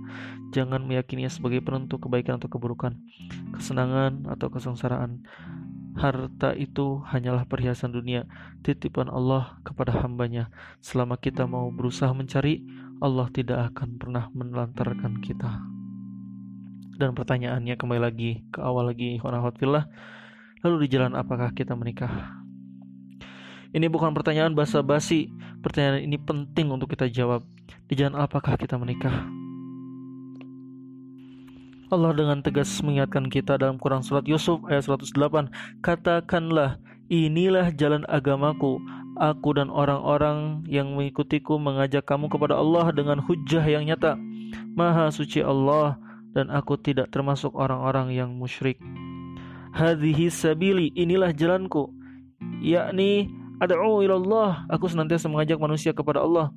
[0.50, 2.98] Jangan meyakininya sebagai penentu kebaikan atau keburukan,
[3.54, 5.22] kesenangan atau kesengsaraan."
[5.96, 8.28] Harta itu hanyalah perhiasan dunia,
[8.60, 10.52] titipan Allah kepada hambanya.
[10.84, 12.60] Selama kita mau berusaha mencari,
[13.00, 15.56] Allah tidak akan pernah menelantarkan kita.
[17.00, 19.16] Dan pertanyaannya kembali lagi ke awal lagi,
[19.56, 19.88] fillah.
[20.64, 22.44] Lalu di jalan apakah kita menikah?
[23.72, 25.28] Ini bukan pertanyaan basa-basi.
[25.60, 27.44] Pertanyaan ini penting untuk kita jawab.
[27.88, 29.35] Di jalan apakah kita menikah?
[31.86, 35.54] Allah dengan tegas mengingatkan kita dalam Quran Surat Yusuf ayat 108
[35.86, 38.82] Katakanlah inilah jalan agamaku.
[39.16, 44.18] Aku dan orang-orang yang mengikutiku mengajak kamu kepada Allah dengan hujah yang nyata.
[44.76, 45.96] Maha suci Allah
[46.36, 48.76] dan aku tidak termasuk orang-orang yang musyrik.
[49.72, 51.88] Hadhihi sabili inilah jalanku.
[52.60, 53.30] Yakni
[53.62, 54.66] ad'u ilallah.
[54.68, 56.50] Aku senantiasa mengajak manusia kepada Allah.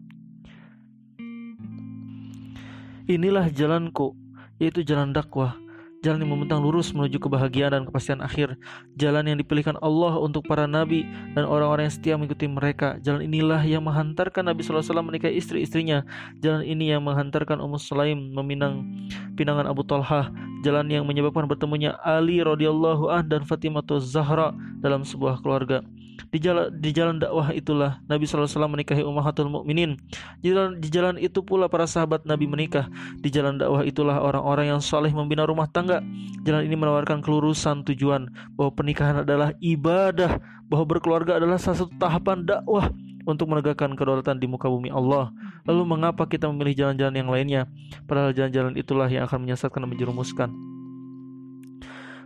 [3.07, 4.17] Inilah jalanku
[4.59, 5.55] yaitu jalan dakwah,
[5.99, 8.55] jalan yang membentang lurus menuju kebahagiaan dan kepastian akhir,
[8.95, 11.03] jalan yang dipilihkan Allah untuk para nabi
[11.35, 12.99] dan orang-orang yang setia mengikuti mereka.
[13.03, 16.07] Jalan inilah yang menghantarkan Nabi SAW menikahi istri-istrinya.
[16.39, 18.87] Jalan ini yang menghantarkan Ummu Sulaim meminang
[19.35, 20.31] pinangan Abu Talha.
[20.63, 24.51] Jalan yang menyebabkan bertemunya Ali radhiyallahu an dan Fatimah Zahra
[24.83, 25.83] dalam sebuah keluarga.
[26.27, 29.95] Di jalan di jalan dakwah itulah Nabi SAW menikahi Ummahatul Mukminin.
[30.43, 32.91] Di jalan, di jalan itu pula para sahabat Nabi menikah.
[33.23, 36.03] Di jalan dakwah itulah orang-orang yang saleh membina rumah tangga.
[36.43, 38.27] Jalan ini menawarkan kelurusan tujuan
[38.59, 42.91] bahwa pernikahan adalah ibadah, bahwa berkeluarga adalah salah satu tahapan dakwah
[43.27, 45.29] untuk menegakkan kedaulatan di muka bumi Allah.
[45.69, 47.61] Lalu mengapa kita memilih jalan-jalan yang lainnya?
[48.09, 50.49] Padahal jalan-jalan itulah yang akan menyesatkan dan menjerumuskan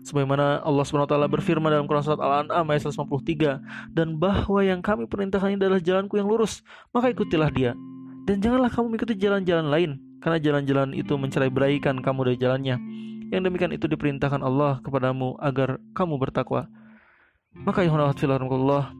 [0.03, 5.55] sebagaimana Allah SWT berfirman dalam Quran surat Al-An'am ayat 153 dan bahwa yang kami perintahkan
[5.55, 7.71] ini adalah jalanku yang lurus maka ikutilah dia.
[8.23, 9.91] Dan janganlah kamu mengikuti jalan-jalan lain
[10.23, 12.75] karena jalan-jalan itu mencerai beraikan kamu dari jalannya.
[13.31, 16.69] Yang demikian itu diperintahkan Allah kepadamu agar kamu bertakwa.
[17.51, 18.95] Maka Allah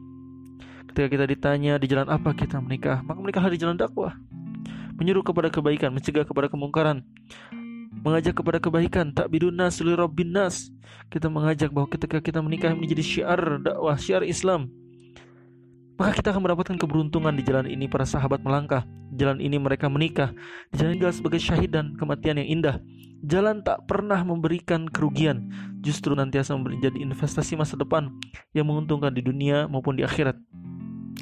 [0.92, 4.12] ketika kita ditanya di jalan apa kita menikah maka menikahlah di jalan dakwah.
[4.94, 7.02] Menyuruh kepada kebaikan mencegah kepada kemungkaran
[8.04, 9.16] mengajak kepada kebaikan.
[9.16, 9.96] Tak bidunas li
[10.28, 10.68] nas.
[11.08, 14.68] Kita mengajak bahwa ketika kita menikah menjadi syiar dakwah syiar Islam
[15.94, 17.86] maka kita akan mendapatkan keberuntungan di jalan ini.
[17.86, 18.82] Para sahabat melangkah.
[19.14, 20.34] Jalan ini mereka menikah.
[20.74, 22.76] Di jalan ini sebagai syahid dan kematian yang indah.
[23.22, 25.48] Jalan tak pernah memberikan kerugian.
[25.80, 28.10] Justru nantiasa menjadi investasi masa depan
[28.52, 30.34] yang menguntungkan di dunia maupun di akhirat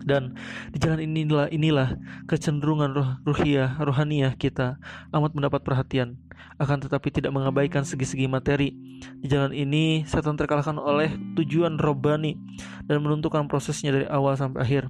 [0.04, 0.36] dan
[0.70, 1.88] di jalan inilah inilah
[2.26, 4.76] kecenderungan roh ruhiyah rohaniah kita
[5.14, 6.18] amat mendapat perhatian
[6.58, 8.74] akan tetapi tidak mengabaikan segi-segi materi
[9.22, 12.38] di jalan ini setan terkalahkan oleh tujuan robani
[12.86, 14.82] dan menentukan prosesnya dari awal sampai akhir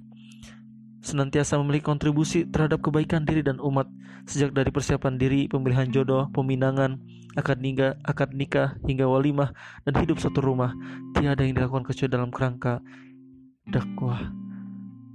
[1.02, 3.90] senantiasa memiliki kontribusi terhadap kebaikan diri dan umat
[4.24, 7.02] sejak dari persiapan diri, pemilihan jodoh, peminangan,
[7.34, 9.50] akad nikah, akad nikah hingga walimah
[9.82, 10.70] dan hidup satu rumah.
[11.18, 12.78] Tiada yang dilakukan kecuali dalam kerangka
[13.66, 14.30] dakwah.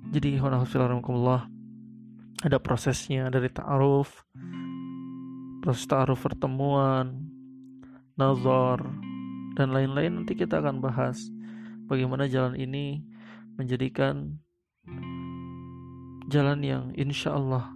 [0.08, 1.44] Jadi Allah
[2.46, 4.24] ada prosesnya dari ta'aruf,
[5.60, 7.28] proses ta'aruf pertemuan,
[8.14, 8.82] nazar,
[9.58, 10.22] dan lain-lain.
[10.22, 11.18] Nanti kita akan bahas
[11.90, 13.02] bagaimana jalan ini
[13.58, 14.38] menjadikan
[16.30, 17.74] jalan yang insya Allah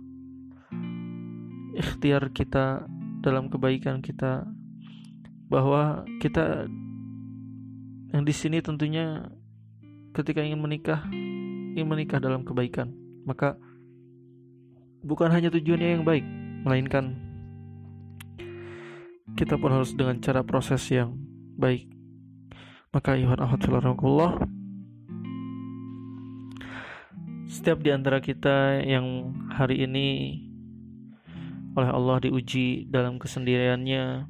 [1.73, 2.85] ikhtiar kita
[3.25, 4.45] dalam kebaikan kita.
[5.51, 6.63] Bahwa kita
[8.15, 9.27] yang di sini tentunya
[10.15, 11.03] ketika ingin menikah
[11.73, 12.91] ingin menikah dalam kebaikan,
[13.23, 13.55] maka
[15.01, 16.25] bukan hanya tujuannya yang baik,
[16.67, 17.17] melainkan
[19.39, 21.15] kita pun harus dengan cara proses yang
[21.55, 21.87] baik.
[22.91, 23.63] Maka Yohan Ahad
[27.47, 30.07] Setiap di antara kita yang hari ini
[31.71, 34.27] oleh Allah diuji dalam kesendiriannya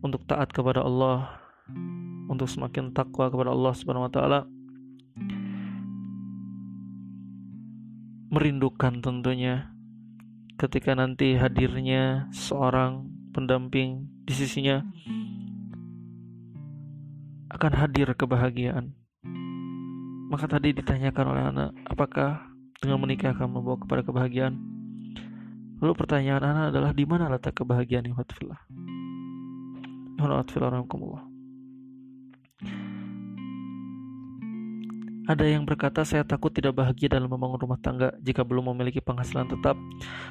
[0.00, 1.44] untuk taat kepada Allah,
[2.28, 4.40] untuk semakin takwa kepada Allah Subhanahu wa taala,
[8.34, 9.70] merindukan tentunya
[10.58, 14.82] ketika nanti hadirnya seorang pendamping di sisinya
[17.54, 18.90] akan hadir kebahagiaan.
[20.34, 22.42] Maka tadi ditanyakan oleh anak, apakah
[22.82, 24.58] dengan menikah akan membawa kepada kebahagiaan?
[25.78, 28.58] Lalu pertanyaan anak adalah di mana letak kebahagiaan yang hatfillah?
[35.24, 39.48] Ada yang berkata, "Saya takut tidak bahagia dalam membangun rumah tangga jika belum memiliki penghasilan
[39.48, 39.72] tetap.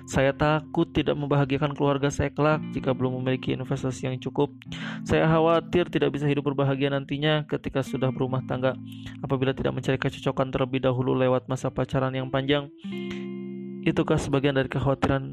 [0.06, 4.54] Saya takut tidak membahagiakan keluarga saya kelak jika belum memiliki investasi yang cukup.
[5.02, 8.78] Saya khawatir tidak bisa hidup berbahagia nantinya ketika sudah berumah tangga
[9.26, 12.70] apabila tidak mencari kecocokan terlebih dahulu lewat masa pacaran yang panjang."
[13.82, 15.24] Itukah sebagian dari kekhawatiran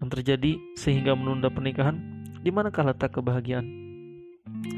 [0.00, 2.00] yang terjadi sehingga menunda pernikahan?
[2.40, 3.68] Di manakah letak kebahagiaan?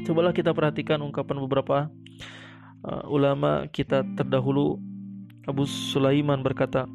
[0.05, 1.89] Cobalah kita perhatikan ungkapan beberapa
[2.85, 4.77] uh, ulama kita terdahulu
[5.49, 6.85] Abu Sulaiman berkata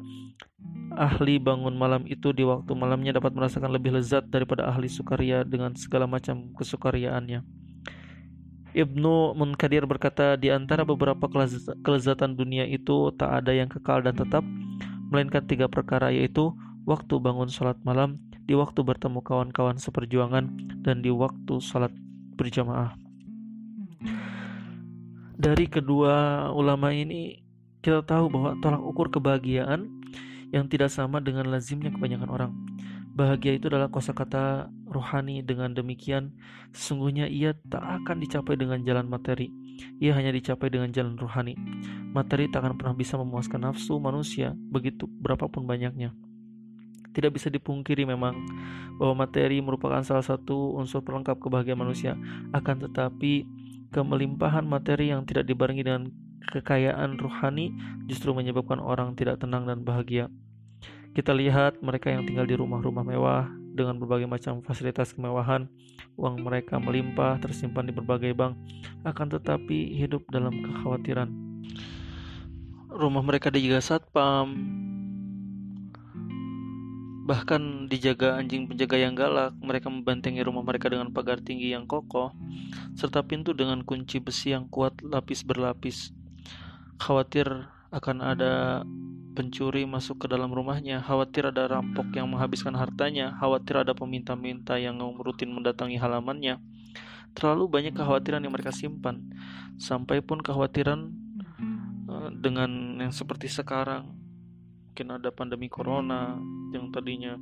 [0.95, 5.71] ahli bangun malam itu di waktu malamnya dapat merasakan lebih lezat daripada ahli sukaria dengan
[5.75, 7.43] segala macam kesukariaannya.
[8.71, 11.27] Ibnu Munkadir berkata di antara beberapa
[11.83, 14.43] kelezatan dunia itu tak ada yang kekal dan tetap
[15.11, 16.55] melainkan tiga perkara yaitu
[16.87, 18.15] waktu bangun sholat malam
[18.51, 20.51] di waktu bertemu kawan-kawan seperjuangan,
[20.83, 21.93] dan di waktu salat
[22.35, 23.00] berjamaah.
[25.41, 27.41] Dari kedua ulama ini,
[27.81, 29.89] kita tahu bahwa tolak ukur kebahagiaan
[30.53, 32.51] yang tidak sama dengan lazimnya kebanyakan orang.
[33.17, 35.41] Bahagia itu adalah kosakata rohani.
[35.41, 36.37] Dengan demikian,
[36.77, 39.49] sesungguhnya ia tak akan dicapai dengan jalan materi.
[39.97, 41.57] Ia hanya dicapai dengan jalan rohani.
[42.13, 46.13] Materi tak akan pernah bisa memuaskan nafsu manusia, begitu berapapun banyaknya.
[47.17, 48.37] Tidak bisa dipungkiri memang
[49.01, 52.13] bahwa materi merupakan salah satu unsur pelengkap kebahagiaan manusia.
[52.53, 53.60] Akan tetapi,
[53.91, 56.09] kemelimpahan materi yang tidak dibarengi dengan
[56.51, 57.75] kekayaan rohani
[58.07, 60.31] justru menyebabkan orang tidak tenang dan bahagia.
[61.11, 65.67] Kita lihat mereka yang tinggal di rumah-rumah mewah dengan berbagai macam fasilitas kemewahan,
[66.15, 68.55] uang mereka melimpah tersimpan di berbagai bank,
[69.03, 71.31] akan tetapi hidup dalam kekhawatiran.
[72.91, 74.55] Rumah mereka dijaga satpam,
[77.21, 79.53] bahkan dijaga anjing penjaga yang galak.
[79.61, 82.33] Mereka membantengi rumah mereka dengan pagar tinggi yang kokoh,
[82.97, 86.11] serta pintu dengan kunci besi yang kuat lapis berlapis.
[86.97, 88.83] Khawatir akan ada
[89.31, 94.99] pencuri masuk ke dalam rumahnya, khawatir ada rampok yang menghabiskan hartanya, khawatir ada peminta-minta yang
[95.19, 96.59] rutin mendatangi halamannya.
[97.31, 99.31] Terlalu banyak kekhawatiran yang mereka simpan,
[99.79, 101.15] sampai pun kekhawatiran
[102.11, 104.20] uh, dengan yang seperti sekarang.
[104.91, 106.35] Mungkin ada pandemi corona
[106.75, 107.39] yang tadinya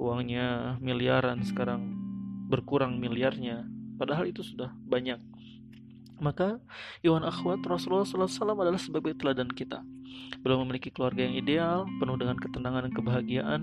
[0.00, 1.92] uangnya miliaran sekarang
[2.48, 3.68] berkurang miliarnya.
[4.00, 5.20] Padahal itu sudah banyak.
[6.16, 6.56] Maka
[7.04, 9.84] Iwan Akhwat Rasulullah SAW adalah sebagai teladan kita.
[10.38, 13.60] Beliau memiliki keluarga yang ideal, penuh dengan ketenangan dan kebahagiaan.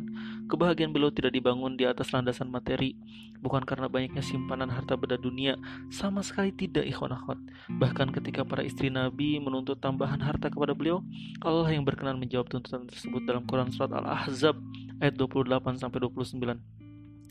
[0.51, 2.99] Kebahagiaan beliau tidak dibangun di atas landasan materi,
[3.39, 5.55] bukan karena banyaknya simpanan harta benda dunia,
[5.87, 7.39] sama sekali tidak Ikhwan Akhwat.
[7.71, 10.99] Bahkan ketika para istri Nabi menuntut tambahan harta kepada beliau,
[11.39, 14.59] Allah yang berkenan menjawab tuntutan tersebut dalam Quran Surat Al-Ahzab
[14.99, 16.75] ayat 28 sampai 29.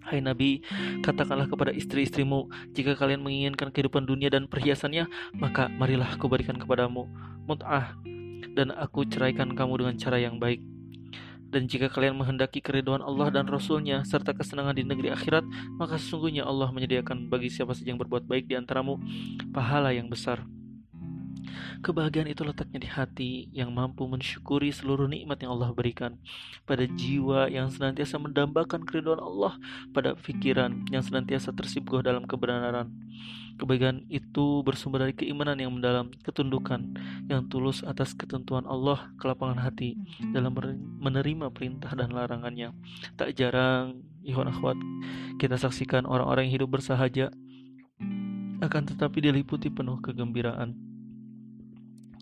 [0.04, 0.60] Hai Nabi,
[1.00, 7.08] katakanlah kepada istri-istrimu, jika kalian menginginkan kehidupan dunia dan perhiasannya, maka marilah aku berikan kepadamu
[7.48, 7.96] mut'ah
[8.54, 10.62] dan aku ceraikan kamu dengan cara yang baik.
[11.54, 15.46] Dan jika kalian menghendaki keriduan Allah dan Rasulnya serta kesenangan di negeri akhirat,
[15.78, 18.98] maka sesungguhnya Allah menyediakan bagi siapa saja yang berbuat baik di antaramu
[19.54, 20.42] pahala yang besar.
[21.84, 26.16] Kebahagiaan itu letaknya di hati yang mampu mensyukuri seluruh nikmat yang Allah berikan,
[26.64, 29.54] pada jiwa yang senantiasa mendambakan keriduan Allah,
[29.92, 32.88] pada pikiran yang senantiasa tersibuk dalam kebenaran.
[33.54, 36.94] Kebahagiaan itu bersumber dari keimanan yang mendalam, ketundukan
[37.30, 39.94] yang tulus atas ketentuan Allah, kelapangan hati
[40.34, 40.54] dalam
[40.98, 42.74] menerima perintah dan larangannya.
[43.14, 44.78] Tak jarang, Ikhwan Akhwat,
[45.38, 47.30] kita saksikan orang-orang yang hidup bersahaja
[48.62, 50.93] akan tetapi diliputi penuh kegembiraan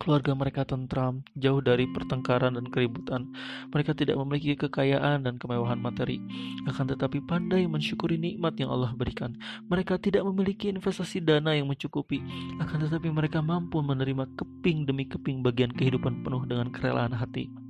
[0.03, 3.31] Keluarga mereka tentram, jauh dari pertengkaran dan keributan.
[3.71, 6.19] Mereka tidak memiliki kekayaan dan kemewahan materi,
[6.67, 9.39] akan tetapi pandai mensyukuri nikmat yang Allah berikan.
[9.71, 12.19] Mereka tidak memiliki investasi dana yang mencukupi,
[12.59, 17.62] akan tetapi mereka mampu menerima keping demi keping bagian kehidupan penuh dengan kerelaan hati.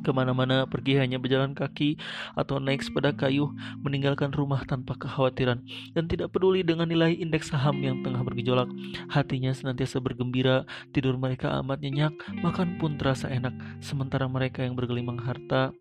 [0.00, 2.00] Ke mana-mana pergi hanya berjalan kaki
[2.32, 3.52] atau naik sepeda kayu,
[3.84, 5.60] meninggalkan rumah tanpa kekhawatiran,
[5.92, 8.68] dan tidak peduli dengan nilai indeks saham yang tengah bergejolak.
[9.12, 13.52] Hatinya senantiasa bergembira, tidur mereka amat nyenyak, makan pun terasa enak.
[13.84, 15.74] Sementara mereka yang bergelimang harta,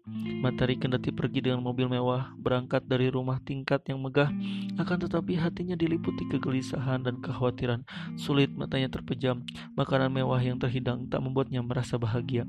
[0.44, 4.32] materi kendati pergi dengan mobil mewah, berangkat dari rumah tingkat yang megah,
[4.80, 7.84] akan tetapi hatinya diliputi kegelisahan dan kekhawatiran.
[8.20, 9.44] Sulit matanya terpejam,
[9.80, 12.44] makanan mewah yang terhidang tak membuatnya merasa bahagia.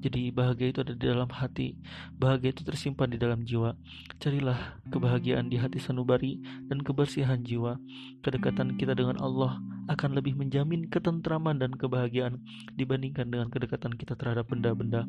[0.00, 1.80] Jadi bahagia itu ada di dalam hati,
[2.20, 3.72] bahagia itu tersimpan di dalam jiwa.
[4.20, 7.80] Carilah kebahagiaan di hati sanubari dan kebersihan jiwa.
[8.20, 9.56] Kedekatan kita dengan Allah
[9.88, 12.44] akan lebih menjamin ketentraman dan kebahagiaan
[12.76, 15.08] dibandingkan dengan kedekatan kita terhadap benda-benda.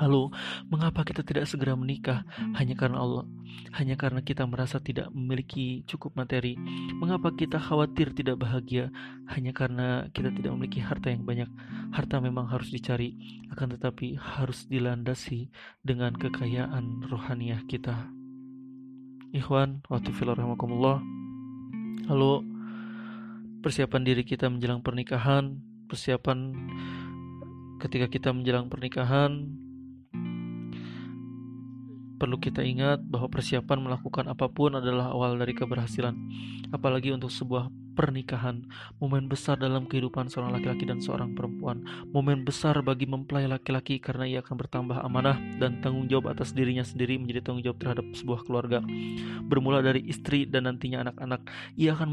[0.00, 0.34] Lalu,
[0.66, 2.26] mengapa kita tidak segera menikah
[2.58, 3.24] hanya karena Allah?
[3.78, 6.58] Hanya karena kita merasa tidak memiliki cukup materi.
[6.98, 8.90] Mengapa kita khawatir tidak bahagia
[9.30, 11.50] hanya karena kita tidak memiliki harta yang banyak?
[11.94, 13.14] Harta memang harus dicari,
[13.54, 15.50] akan tetapi harus dilandasi
[15.86, 18.10] dengan kekayaan rohaniah kita.
[19.34, 21.02] Ikhwan, waktu rahmakumullah.
[22.10, 22.32] Lalu
[23.62, 26.54] persiapan diri kita menjelang pernikahan, persiapan
[27.82, 29.63] ketika kita menjelang pernikahan
[32.24, 36.16] Perlu kita ingat bahwa persiapan melakukan apa pun adalah awal dari keberhasilan,
[36.72, 38.66] apalagi untuk sebuah pernikahan,
[38.98, 44.26] momen besar dalam kehidupan seorang laki-laki dan seorang perempuan, momen besar bagi mempelai laki-laki karena
[44.26, 48.44] ia akan bertambah amanah dan tanggung jawab atas dirinya sendiri menjadi tanggung jawab terhadap sebuah
[48.44, 48.82] keluarga.
[49.46, 51.46] Bermula dari istri dan nantinya anak-anak,
[51.78, 52.10] ia akan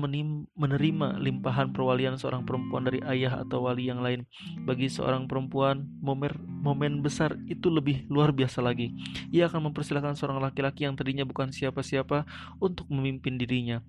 [0.56, 4.24] menerima limpahan perwalian seorang perempuan dari ayah atau wali yang lain.
[4.64, 8.94] Bagi seorang perempuan, momen, momen besar itu lebih luar biasa lagi.
[9.34, 12.24] Ia akan mempersilahkan seorang laki-laki yang tadinya bukan siapa-siapa
[12.62, 13.82] untuk memimpin dirinya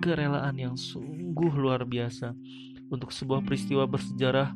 [0.00, 2.36] kerelaan yang sungguh luar biasa
[2.92, 4.52] untuk sebuah peristiwa bersejarah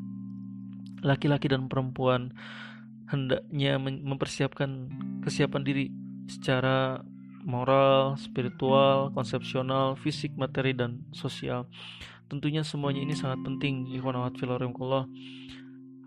[1.05, 2.33] laki-laki dan perempuan
[3.09, 4.89] hendaknya mempersiapkan
[5.21, 5.87] kesiapan diri
[6.29, 7.05] secara
[7.45, 11.69] moral, spiritual, konsepsional, fisik, materi, dan sosial.
[12.33, 13.85] Tentunya semuanya ini sangat penting.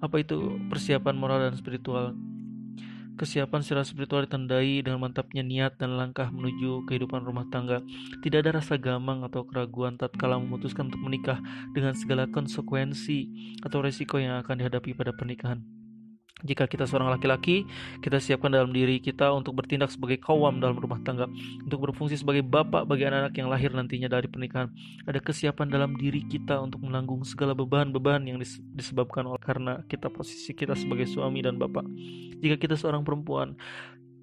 [0.01, 2.17] Apa itu persiapan moral dan spiritual?
[3.17, 7.81] Kesiapan secara spiritual ditandai dengan mantapnya niat dan langkah menuju kehidupan rumah tangga.
[8.21, 11.41] Tidak ada rasa gamang atau keraguan tatkala memutuskan untuk menikah
[11.73, 13.25] dengan segala konsekuensi
[13.65, 15.76] atau resiko yang akan dihadapi pada pernikahan.
[16.45, 17.65] Jika kita seorang laki-laki,
[17.97, 21.25] kita siapkan dalam diri kita untuk bertindak sebagai kawam dalam rumah tangga,
[21.65, 24.69] untuk berfungsi sebagai bapak bagi anak-anak yang lahir nantinya dari pernikahan.
[25.09, 28.37] Ada kesiapan dalam diri kita untuk menanggung segala beban-beban yang
[28.77, 31.89] disebabkan oleh karena kita posisi kita sebagai suami dan bapak.
[32.37, 33.57] Jika kita seorang perempuan,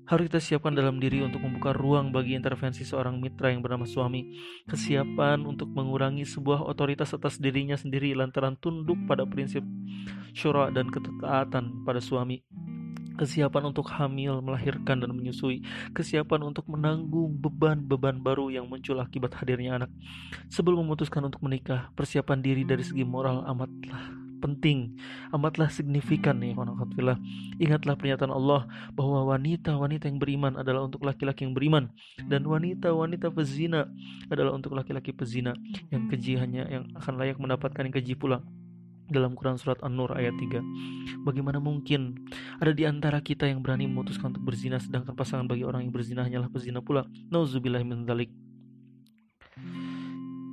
[0.04, 4.36] harus kita siapkan dalam diri untuk membuka ruang bagi intervensi seorang mitra yang bernama suami.
[4.68, 9.64] Kesiapan untuk mengurangi sebuah otoritas atas dirinya sendiri lantaran tunduk pada prinsip
[10.36, 12.44] syura dan ketetaatan pada suami.
[13.14, 15.62] Kesiapan untuk hamil, melahirkan, dan menyusui.
[15.94, 19.90] Kesiapan untuk menanggung beban-beban baru yang muncul akibat hadirnya anak.
[20.50, 24.96] Sebelum memutuskan untuk menikah, persiapan diri dari segi moral amatlah penting,
[25.34, 27.18] amatlah signifikan nih konakatfillah.
[27.58, 31.90] Ingatlah pernyataan Allah bahwa wanita-wanita yang beriman adalah untuk laki-laki yang beriman
[32.26, 33.90] dan wanita-wanita pezina
[34.30, 35.54] adalah untuk laki-laki pezina
[35.90, 38.40] yang keji hanya yang akan layak mendapatkan yang keji pula.
[39.04, 42.24] Dalam Quran Surat An-Nur ayat 3 Bagaimana mungkin
[42.56, 46.24] ada di antara kita yang berani memutuskan untuk berzina sedangkan pasangan bagi orang yang berzina
[46.24, 47.04] hanyalah pezina pula?
[47.28, 48.32] Nauzubillah min dzalik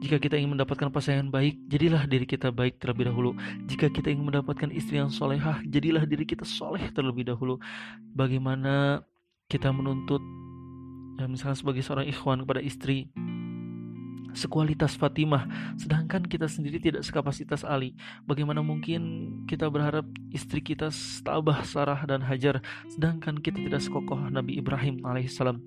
[0.02, 3.38] jika kita ingin mendapatkan pasangan baik, jadilah diri kita baik terlebih dahulu.
[3.70, 7.62] Jika kita ingin mendapatkan istri yang solehah, jadilah diri kita soleh terlebih dahulu.
[8.18, 9.06] Bagaimana
[9.46, 10.26] kita menuntut,
[11.22, 13.14] ya misalnya sebagai seorang ikhwan kepada istri,
[14.34, 17.96] sekualitas Fatimah, sedangkan kita sendiri tidak sekapasitas Ali.
[18.26, 19.02] Bagaimana mungkin
[19.46, 20.90] kita berharap istri kita
[21.22, 25.62] tabah Sarah dan Hajar, sedangkan kita tidak sekokoh Nabi Ibrahim alaihissalam.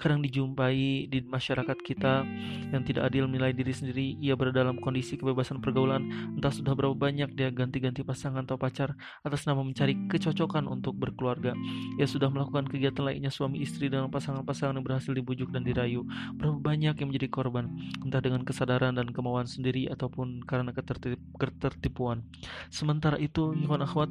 [0.00, 2.24] Kadang dijumpai di masyarakat kita
[2.72, 6.96] yang tidak adil menilai diri sendiri, ia berada dalam kondisi kebebasan pergaulan, entah sudah berapa
[6.96, 11.52] banyak dia ganti-ganti pasangan atau pacar atas nama mencari kecocokan untuk berkeluarga.
[12.00, 16.06] Ia sudah melakukan kegiatan lainnya suami istri dengan pasangan-pasangan yang berhasil dibujuk dan dirayu.
[16.34, 17.68] Berapa banyak yang menjadi korban
[18.06, 22.22] entah dengan kesadaran dan kemauan sendiri ataupun karena ketertip, ketertipuan.
[22.70, 24.08] Sementara itu, ikhwan akhwat,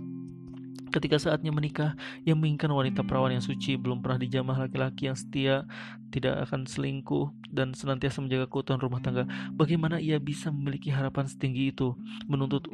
[0.96, 5.68] ketika saatnya menikah, yang menginginkan wanita perawan yang suci, belum pernah dijamah laki-laki yang setia,
[6.14, 9.28] tidak akan selingkuh, dan senantiasa menjaga keutuhan rumah tangga.
[9.52, 11.92] Bagaimana ia bisa memiliki harapan setinggi itu,
[12.32, 12.72] menuntut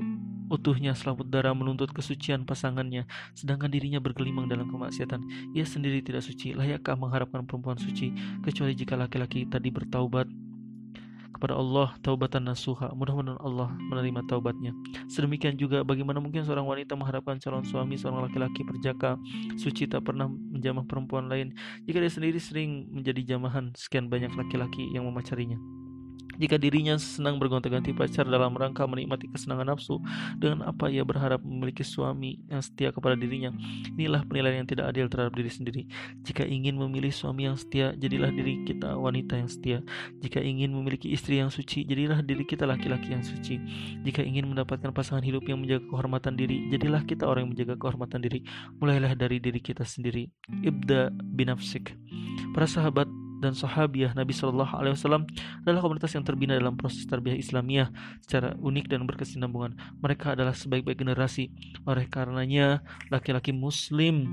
[0.51, 5.23] utuhnya selaput darah, menuntut kesucian pasangannya, sedangkan dirinya bergelimang dalam kemaksiatan.
[5.57, 8.13] Ia sendiri tidak suci, layakkah mengharapkan perempuan suci,
[8.45, 10.27] kecuali jika laki-laki tadi bertaubat
[11.41, 12.93] kepada Allah taubatan nasuha.
[12.93, 14.77] Mudah-mudahan Allah menerima taubatnya.
[15.09, 19.17] Sedemikian juga bagaimana mungkin seorang wanita mengharapkan calon suami seorang laki-laki perjaka
[19.57, 21.57] suci tak pernah menjamah perempuan lain
[21.89, 25.57] jika dia sendiri sering menjadi jamahan sekian banyak laki-laki yang memacarinya.
[26.39, 29.99] Jika dirinya senang bergonta-ganti pacar dalam rangka menikmati kesenangan nafsu
[30.37, 33.51] dengan apa ia berharap memiliki suami yang setia kepada dirinya,
[33.95, 35.81] inilah penilaian yang tidak adil terhadap diri sendiri.
[36.23, 39.77] Jika ingin memilih suami yang setia, jadilah diri kita wanita yang setia.
[40.21, 43.59] Jika ingin memiliki istri yang suci, jadilah diri kita laki-laki yang suci.
[44.05, 48.19] Jika ingin mendapatkan pasangan hidup yang menjaga kehormatan diri, jadilah kita orang yang menjaga kehormatan
[48.23, 48.39] diri.
[48.79, 50.29] Mulailah dari diri kita sendiri.
[50.49, 51.93] Ibda binafsik.
[52.51, 53.07] Para sahabat
[53.41, 55.25] dan sahabiah Nabi Shallallahu Alaihi Wasallam
[55.65, 57.89] adalah komunitas yang terbina dalam proses tarbiyah Islamiyah
[58.21, 59.73] secara unik dan berkesinambungan.
[59.99, 61.49] Mereka adalah sebaik-baik generasi.
[61.89, 64.29] Oleh karenanya, laki-laki Muslim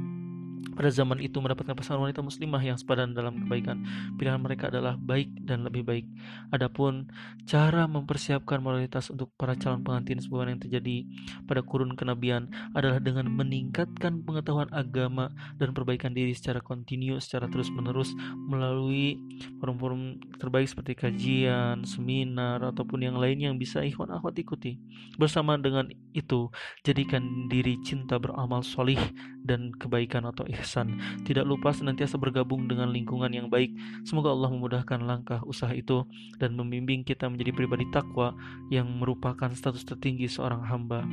[0.78, 3.82] pada zaman itu mendapatkan pasangan wanita muslimah yang sepadan dalam kebaikan.
[4.14, 6.06] Pilihan mereka adalah baik dan lebih baik.
[6.54, 7.10] Adapun
[7.50, 11.02] cara mempersiapkan moralitas untuk para calon pengantin sebuah yang terjadi
[11.50, 12.46] pada kurun kenabian
[12.78, 18.14] adalah dengan meningkatkan pengetahuan agama dan perbaikan diri secara kontinu, secara terus-menerus
[18.46, 19.18] melalui
[19.58, 24.78] forum-forum terbaik seperti kajian, seminar, ataupun yang lain yang bisa ikhwan akhwat ikuti.
[25.18, 26.54] Bersama dengan itu,
[26.86, 29.00] jadikan diri cinta beramal solih
[29.42, 31.00] dan kebaikan atau ihsan ihsan.
[31.24, 33.72] Tidak lupa senantiasa bergabung dengan lingkungan yang baik.
[34.04, 36.04] Semoga Allah memudahkan langkah usaha itu
[36.36, 38.36] dan membimbing kita menjadi pribadi takwa
[38.68, 41.08] yang merupakan status tertinggi seorang hamba.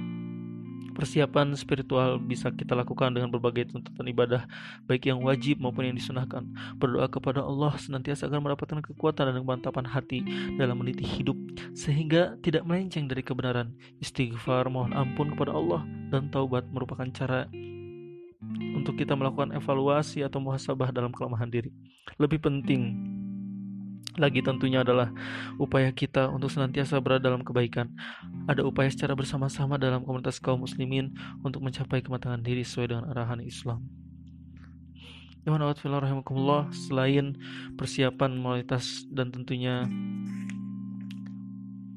[0.95, 4.47] Persiapan spiritual bisa kita lakukan dengan berbagai tuntutan ibadah,
[4.87, 6.47] baik yang wajib maupun yang disunahkan.
[6.79, 10.23] Berdoa kepada Allah senantiasa agar mendapatkan kekuatan dan kemantapan hati
[10.55, 11.35] dalam meniti hidup,
[11.75, 13.75] sehingga tidak melenceng dari kebenaran.
[13.99, 15.83] Istighfar, mohon ampun kepada Allah,
[16.15, 17.51] dan taubat merupakan cara
[18.75, 21.71] untuk kita melakukan evaluasi atau muhasabah dalam kelemahan diri.
[22.19, 22.81] Lebih penting
[24.15, 25.11] lagi tentunya adalah
[25.59, 27.91] upaya kita untuk senantiasa berada dalam kebaikan.
[28.47, 31.11] Ada upaya secara bersama-sama dalam komunitas kaum muslimin
[31.43, 33.83] untuk mencapai kematangan diri sesuai dengan arahan Islam.
[36.71, 37.25] Selain
[37.75, 39.85] persiapan moralitas dan tentunya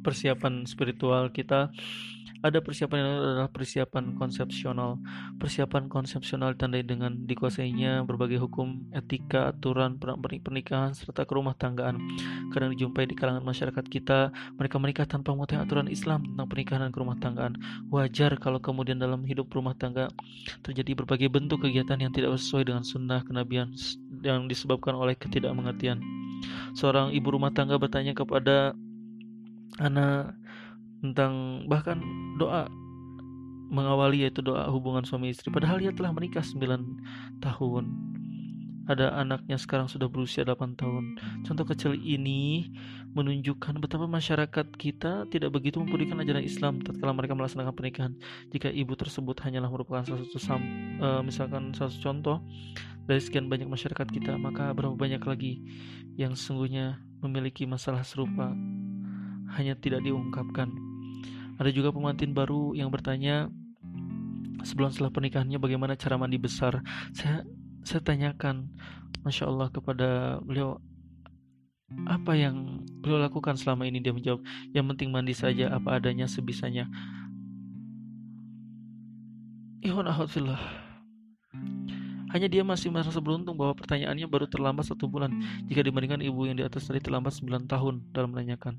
[0.02, 1.70] persiapan spiritual kita
[2.38, 5.02] ada persiapan yang adalah persiapan konsepsional.
[5.42, 11.98] Persiapan konsepsional tandai dengan dikuasainya berbagai hukum, etika, aturan pernikahan serta kerumah tanggaan.
[12.54, 16.92] Kadang dijumpai di kalangan masyarakat kita, mereka menikah tanpa mengetahui aturan Islam tentang pernikahan dan
[16.94, 17.52] kerumah tanggaan.
[17.90, 20.06] Wajar kalau kemudian dalam hidup rumah tangga
[20.62, 23.74] terjadi berbagai bentuk kegiatan yang tidak sesuai dengan sunnah kenabian
[24.22, 25.98] yang disebabkan oleh ketidakmengertian.
[26.78, 28.78] Seorang ibu rumah tangga bertanya kepada
[29.82, 30.38] anak
[31.00, 32.02] tentang bahkan
[32.36, 32.66] doa
[33.68, 35.52] mengawali yaitu doa hubungan suami istri.
[35.52, 37.84] Padahal ia telah menikah 9 tahun.
[38.88, 41.20] Ada anaknya sekarang sudah berusia 8 tahun.
[41.44, 42.72] Contoh kecil ini
[43.12, 48.12] menunjukkan betapa masyarakat kita tidak begitu mempedulikan ajaran Islam tatkala mereka melaksanakan pernikahan.
[48.48, 50.64] Jika ibu tersebut hanyalah merupakan salah satu sam,
[51.04, 52.40] uh, misalkan salah satu contoh
[53.04, 55.64] dari sekian banyak masyarakat kita maka berapa banyak lagi
[56.20, 58.52] yang sesungguhnya memiliki masalah serupa
[59.56, 60.87] hanya tidak diungkapkan
[61.58, 63.50] ada juga pengantin baru yang bertanya
[64.62, 66.78] sebelum setelah pernikahannya bagaimana cara mandi besar.
[67.10, 67.42] Saya
[67.82, 68.70] saya tanyakan,
[69.26, 70.78] masya Allah kepada beliau
[72.06, 73.98] apa yang beliau lakukan selama ini?
[73.98, 76.86] Dia menjawab yang penting mandi saja apa adanya sebisanya.
[79.82, 80.58] Ihwan ahadfillah
[82.28, 85.32] hanya dia masih merasa beruntung bahwa pertanyaannya baru terlambat satu bulan.
[85.64, 88.76] Jika dibandingkan ibu yang di atas tadi terlambat 9 tahun dalam menanyakan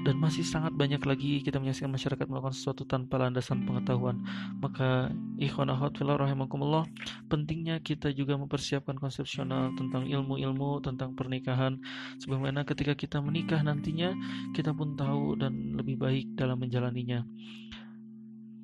[0.00, 4.20] dan masih sangat banyak lagi kita menyaksikan masyarakat melakukan sesuatu tanpa landasan pengetahuan.
[4.64, 6.88] Maka ikhwan akhwat fillah rahimakumullah
[7.28, 11.76] pentingnya kita juga mempersiapkan konsepsional tentang ilmu-ilmu tentang pernikahan.
[12.16, 14.16] Sebagaimana ketika kita menikah nantinya
[14.56, 17.20] kita pun tahu dan lebih baik dalam menjalaninya.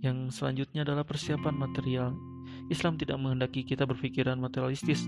[0.01, 2.17] Yang selanjutnya adalah persiapan material.
[2.67, 5.07] Islam tidak menghendaki kita berpikiran materialistis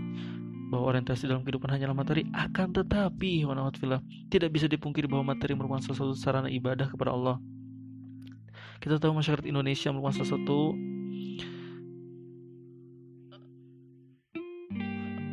[0.69, 3.45] bahwa orientasi dalam kehidupan hanyalah materi akan tetapi
[4.29, 7.37] tidak bisa dipungkiri bahwa materi merupakan salah satu sarana ibadah kepada Allah.
[8.79, 10.61] Kita tahu masyarakat Indonesia merupakan salah satu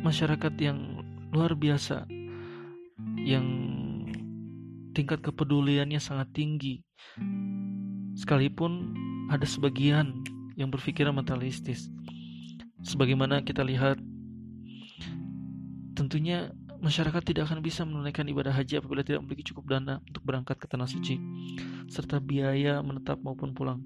[0.02, 0.78] masyarakat yang
[1.30, 2.08] luar biasa
[3.20, 3.46] yang
[4.96, 6.80] tingkat kepeduliannya sangat tinggi.
[8.16, 8.96] Sekalipun
[9.28, 10.24] ada sebagian
[10.56, 11.92] yang berpikiran materialistis
[12.86, 13.98] sebagaimana kita lihat
[15.96, 20.60] Tentunya masyarakat tidak akan bisa menunaikan ibadah haji apabila tidak memiliki cukup dana untuk berangkat
[20.60, 21.16] ke tanah suci,
[21.88, 23.80] serta biaya menetap maupun pulang.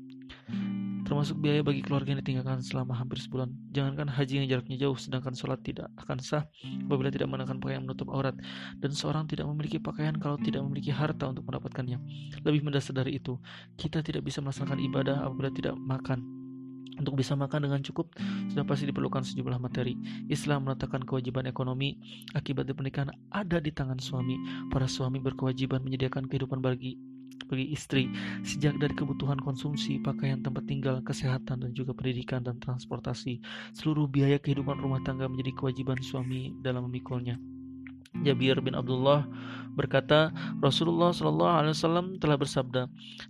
[1.07, 3.51] Termasuk biaya bagi keluarga yang ditinggalkan selama hampir sebulan.
[3.75, 6.47] Jangankan haji yang jaraknya jauh, sedangkan sholat tidak akan sah
[6.87, 8.35] apabila tidak mengenakan pakaian menutup aurat.
[8.79, 11.99] Dan seorang tidak memiliki pakaian kalau tidak memiliki harta untuk mendapatkannya.
[12.47, 13.39] Lebih mendasar dari itu,
[13.75, 16.39] kita tidak bisa melaksanakan ibadah apabila tidak makan
[17.01, 18.13] untuk bisa makan dengan cukup,
[18.53, 19.97] sudah pasti diperlukan sejumlah materi.
[20.29, 21.97] Islam meletakkan kewajiban ekonomi
[22.37, 24.37] akibat pernikahan ada di tangan suami.
[24.69, 27.01] Para suami berkewajiban menyediakan kehidupan bagi
[27.51, 28.07] bagi istri
[28.47, 33.43] sejak dari kebutuhan konsumsi, pakaian, tempat tinggal, kesehatan dan juga pendidikan dan transportasi.
[33.75, 37.41] Seluruh biaya kehidupan rumah tangga menjadi kewajiban suami dalam memikulnya.
[38.23, 39.27] Jabir bin Abdullah
[39.79, 42.83] berkata, Rasulullah Shallallahu Alaihi Wasallam telah bersabda,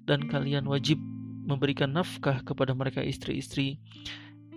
[0.08, 0.96] dan kalian wajib
[1.50, 3.82] memberikan nafkah kepada mereka istri-istri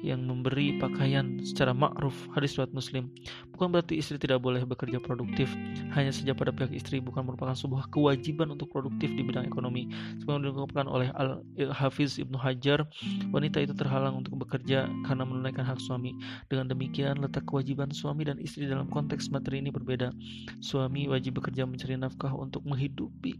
[0.03, 2.13] yang memberi pakaian secara ma'ruf.
[2.35, 3.07] Hadis riwayat muslim.
[3.55, 5.47] Bukan berarti istri tidak boleh bekerja produktif.
[5.95, 9.87] Hanya saja pada pihak istri bukan merupakan sebuah kewajiban untuk produktif di bidang ekonomi.
[10.19, 11.39] Seperti diungkapkan oleh Al
[11.71, 12.83] Hafiz Ibnu Hajar
[13.31, 16.11] wanita itu terhalang untuk bekerja karena menunaikan hak suami.
[16.51, 20.11] Dengan demikian letak kewajiban suami dan istri dalam konteks materi ini berbeda.
[20.59, 23.39] Suami wajib bekerja mencari nafkah untuk menghidupi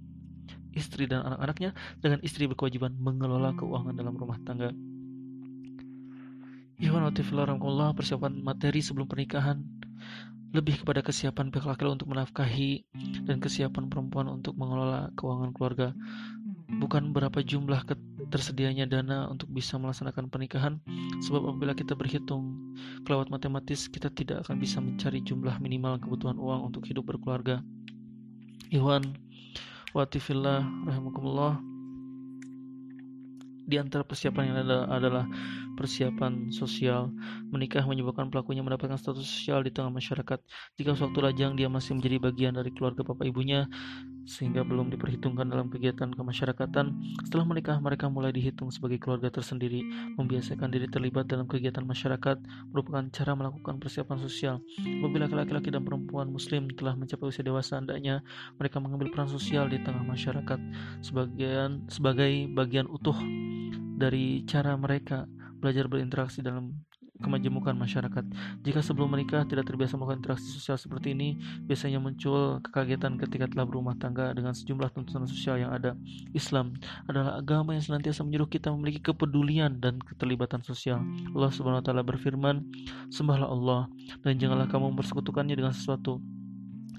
[0.74, 1.72] istri dan anak-anaknya
[2.02, 4.74] dengan istri berkewajiban mengelola keuangan dalam rumah tangga.
[6.82, 9.64] Ikhwan Allah persiapan materi sebelum pernikahan
[10.54, 12.86] lebih kepada kesiapan pihak laki-laki untuk menafkahi
[13.26, 15.98] dan kesiapan perempuan untuk mengelola keuangan keluarga
[16.78, 17.86] bukan berapa jumlah
[18.30, 20.78] tersedianya dana untuk bisa melaksanakan pernikahan
[21.26, 22.74] sebab apabila kita berhitung
[23.06, 27.62] kelewat matematis kita tidak akan bisa mencari jumlah minimal kebutuhan uang untuk hidup berkeluarga.
[28.74, 29.18] Iwan
[29.94, 31.62] watifillah rahimakumullah.
[33.64, 35.26] Di antara persiapan yang ada adalah
[35.76, 37.12] persiapan sosial.
[37.50, 40.40] Menikah menyebabkan pelakunya mendapatkan status sosial di tengah masyarakat.
[40.80, 43.68] Jika suatu lajang dia masih menjadi bagian dari keluarga bapak ibunya,
[44.24, 46.96] sehingga belum diperhitungkan dalam kegiatan kemasyarakatan.
[47.28, 49.84] Setelah menikah, mereka mulai dihitung sebagai keluarga tersendiri.
[50.16, 52.40] Membiasakan diri terlibat dalam kegiatan masyarakat
[52.72, 54.56] merupakan cara melakukan persiapan sosial.
[54.80, 58.24] Apabila laki-laki dan perempuan muslim telah mencapai usia dewasa, hendaknya
[58.56, 60.60] mereka mengambil peran sosial di tengah masyarakat
[61.04, 63.16] sebagian sebagai bagian utuh
[64.00, 65.28] dari cara mereka
[65.64, 66.84] belajar berinteraksi dalam
[67.24, 68.26] kemajemukan masyarakat.
[68.66, 73.64] Jika sebelum menikah tidak terbiasa melakukan interaksi sosial seperti ini, biasanya muncul kekagetan ketika telah
[73.64, 75.96] berumah tangga dengan sejumlah tuntutan sosial yang ada.
[76.36, 76.76] Islam
[77.08, 81.00] adalah agama yang senantiasa menyuruh kita memiliki kepedulian dan keterlibatan sosial.
[81.32, 82.68] Allah Subhanahu wa taala berfirman,
[83.14, 83.88] "Sembahlah Allah
[84.28, 86.20] dan janganlah kamu bersekutukannya dengan sesuatu."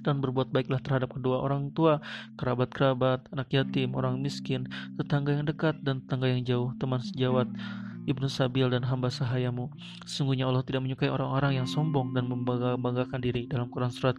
[0.04, 1.96] dan berbuat baiklah terhadap kedua orang tua,
[2.36, 4.68] kerabat-kerabat, anak yatim, orang miskin,
[5.00, 7.48] tetangga yang dekat dan tetangga yang jauh, teman sejawat,
[8.05, 9.72] Ibnu Sabil dan hamba sahayamu.
[10.05, 14.16] Sesungguhnya Allah tidak menyukai orang-orang yang sombong dan membanggakan diri dalam Quran Surat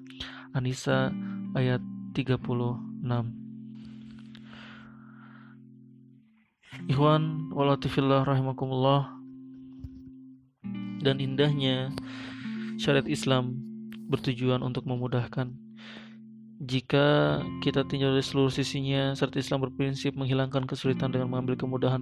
[0.57, 1.13] An-Nisa
[1.53, 1.81] ayat
[2.17, 2.41] 36.
[6.85, 9.09] Ikhwan walatifillah rahimakumullah
[11.01, 11.93] dan indahnya
[12.77, 13.57] syariat Islam
[14.09, 15.64] bertujuan untuk memudahkan
[16.63, 21.99] jika kita tinjau dari seluruh sisinya, serta Islam berprinsip menghilangkan kesulitan dengan mengambil kemudahan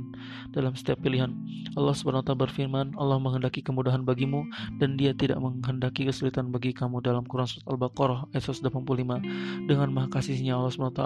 [0.53, 1.33] dalam setiap pilihan.
[1.73, 4.45] Allah SWT berfirman, Allah menghendaki kemudahan bagimu
[4.77, 9.65] dan dia tidak menghendaki kesulitan bagi kamu dalam Quran Surat Al-Baqarah ayat 185.
[9.65, 11.01] Dengan maha kasihnya Allah SWT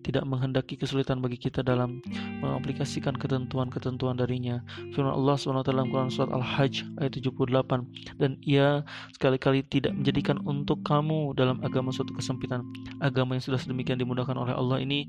[0.00, 2.00] tidak menghendaki kesulitan bagi kita dalam
[2.40, 4.64] mengaplikasikan ketentuan-ketentuan darinya.
[4.96, 8.16] Firman Allah SWT dalam Quran Surat Al-Hajj ayat 78.
[8.16, 12.69] Dan ia sekali-kali tidak menjadikan untuk kamu dalam agama suatu kesempitan
[13.00, 15.08] agama yang sudah sedemikian dimudahkan oleh Allah ini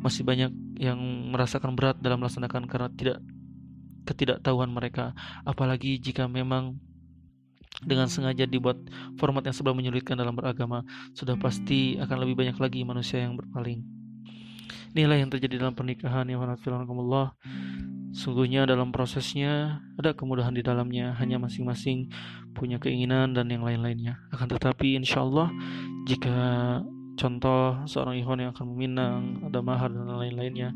[0.00, 3.18] masih banyak yang merasakan berat dalam melaksanakan karena tidak
[4.08, 5.12] ketidaktahuan mereka.
[5.44, 6.80] Apalagi jika memang
[7.84, 8.80] dengan sengaja dibuat
[9.20, 10.82] format yang sebelum menyulitkan dalam beragama
[11.14, 13.84] sudah pasti akan lebih banyak lagi manusia yang berpaling.
[14.96, 17.36] Inilah yang terjadi dalam pernikahan yang Allah
[18.08, 22.08] Sungguhnya dalam prosesnya ada kemudahan di dalamnya, hanya masing-masing
[22.56, 24.16] punya keinginan dan yang lain-lainnya.
[24.32, 25.52] Akan tetapi insya Allah
[26.08, 26.38] jika
[27.20, 30.72] contoh seorang ikhwan yang akan meminang, ada mahar dan lain-lainnya,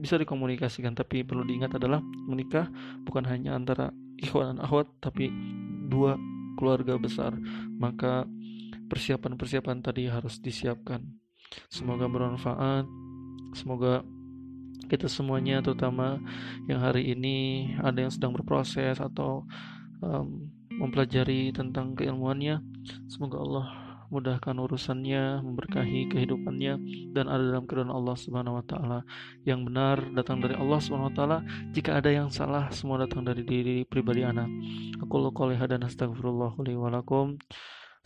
[0.00, 0.96] bisa dikomunikasikan.
[0.96, 2.72] Tapi perlu diingat adalah menikah
[3.04, 5.28] bukan hanya antara ikhwan dan akhwat tapi
[5.92, 6.16] dua
[6.56, 7.36] keluarga besar.
[7.76, 8.24] Maka
[8.88, 11.04] persiapan-persiapan tadi harus disiapkan.
[11.68, 12.88] Semoga bermanfaat.
[13.52, 14.00] Semoga
[14.88, 16.16] kita semuanya terutama
[16.64, 19.44] yang hari ini ada yang sedang berproses atau
[20.00, 22.62] um, mempelajari tentang keilmuannya
[23.10, 26.80] semoga Allah mudahkan urusannya, memberkahi kehidupannya
[27.12, 28.98] dan ada dalam keridhaan Allah Subhanahu wa taala.
[29.44, 31.38] Yang benar datang dari Allah Subhanahu wa taala,
[31.76, 34.48] jika ada yang salah semua datang dari diri pribadi ana.
[35.04, 37.36] Aku qouli dan astagfirullah li wa lakum.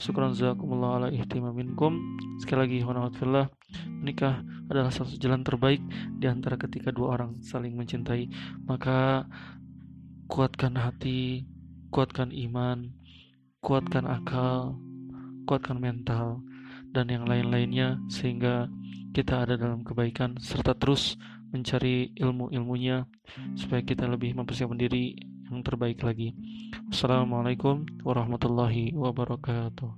[0.02, 1.94] Syukran jazakumullah ala ihtimaminkum.
[2.42, 3.46] Sekali lagi honawatfillah,
[4.02, 5.78] menikah adalah satu jalan terbaik
[6.18, 8.26] di antara ketika dua orang saling mencintai.
[8.66, 9.30] Maka
[10.26, 11.46] kuatkan hati,
[11.92, 12.88] kuatkan iman,
[13.60, 14.80] kuatkan akal,
[15.44, 16.40] kuatkan mental,
[16.96, 18.72] dan yang lain-lainnya sehingga
[19.12, 21.20] kita ada dalam kebaikan serta terus
[21.52, 23.04] mencari ilmu-ilmunya
[23.60, 25.12] supaya kita lebih mempersiapkan diri
[25.52, 26.32] yang terbaik lagi.
[26.88, 29.92] Assalamualaikum warahmatullahi wabarakatuh.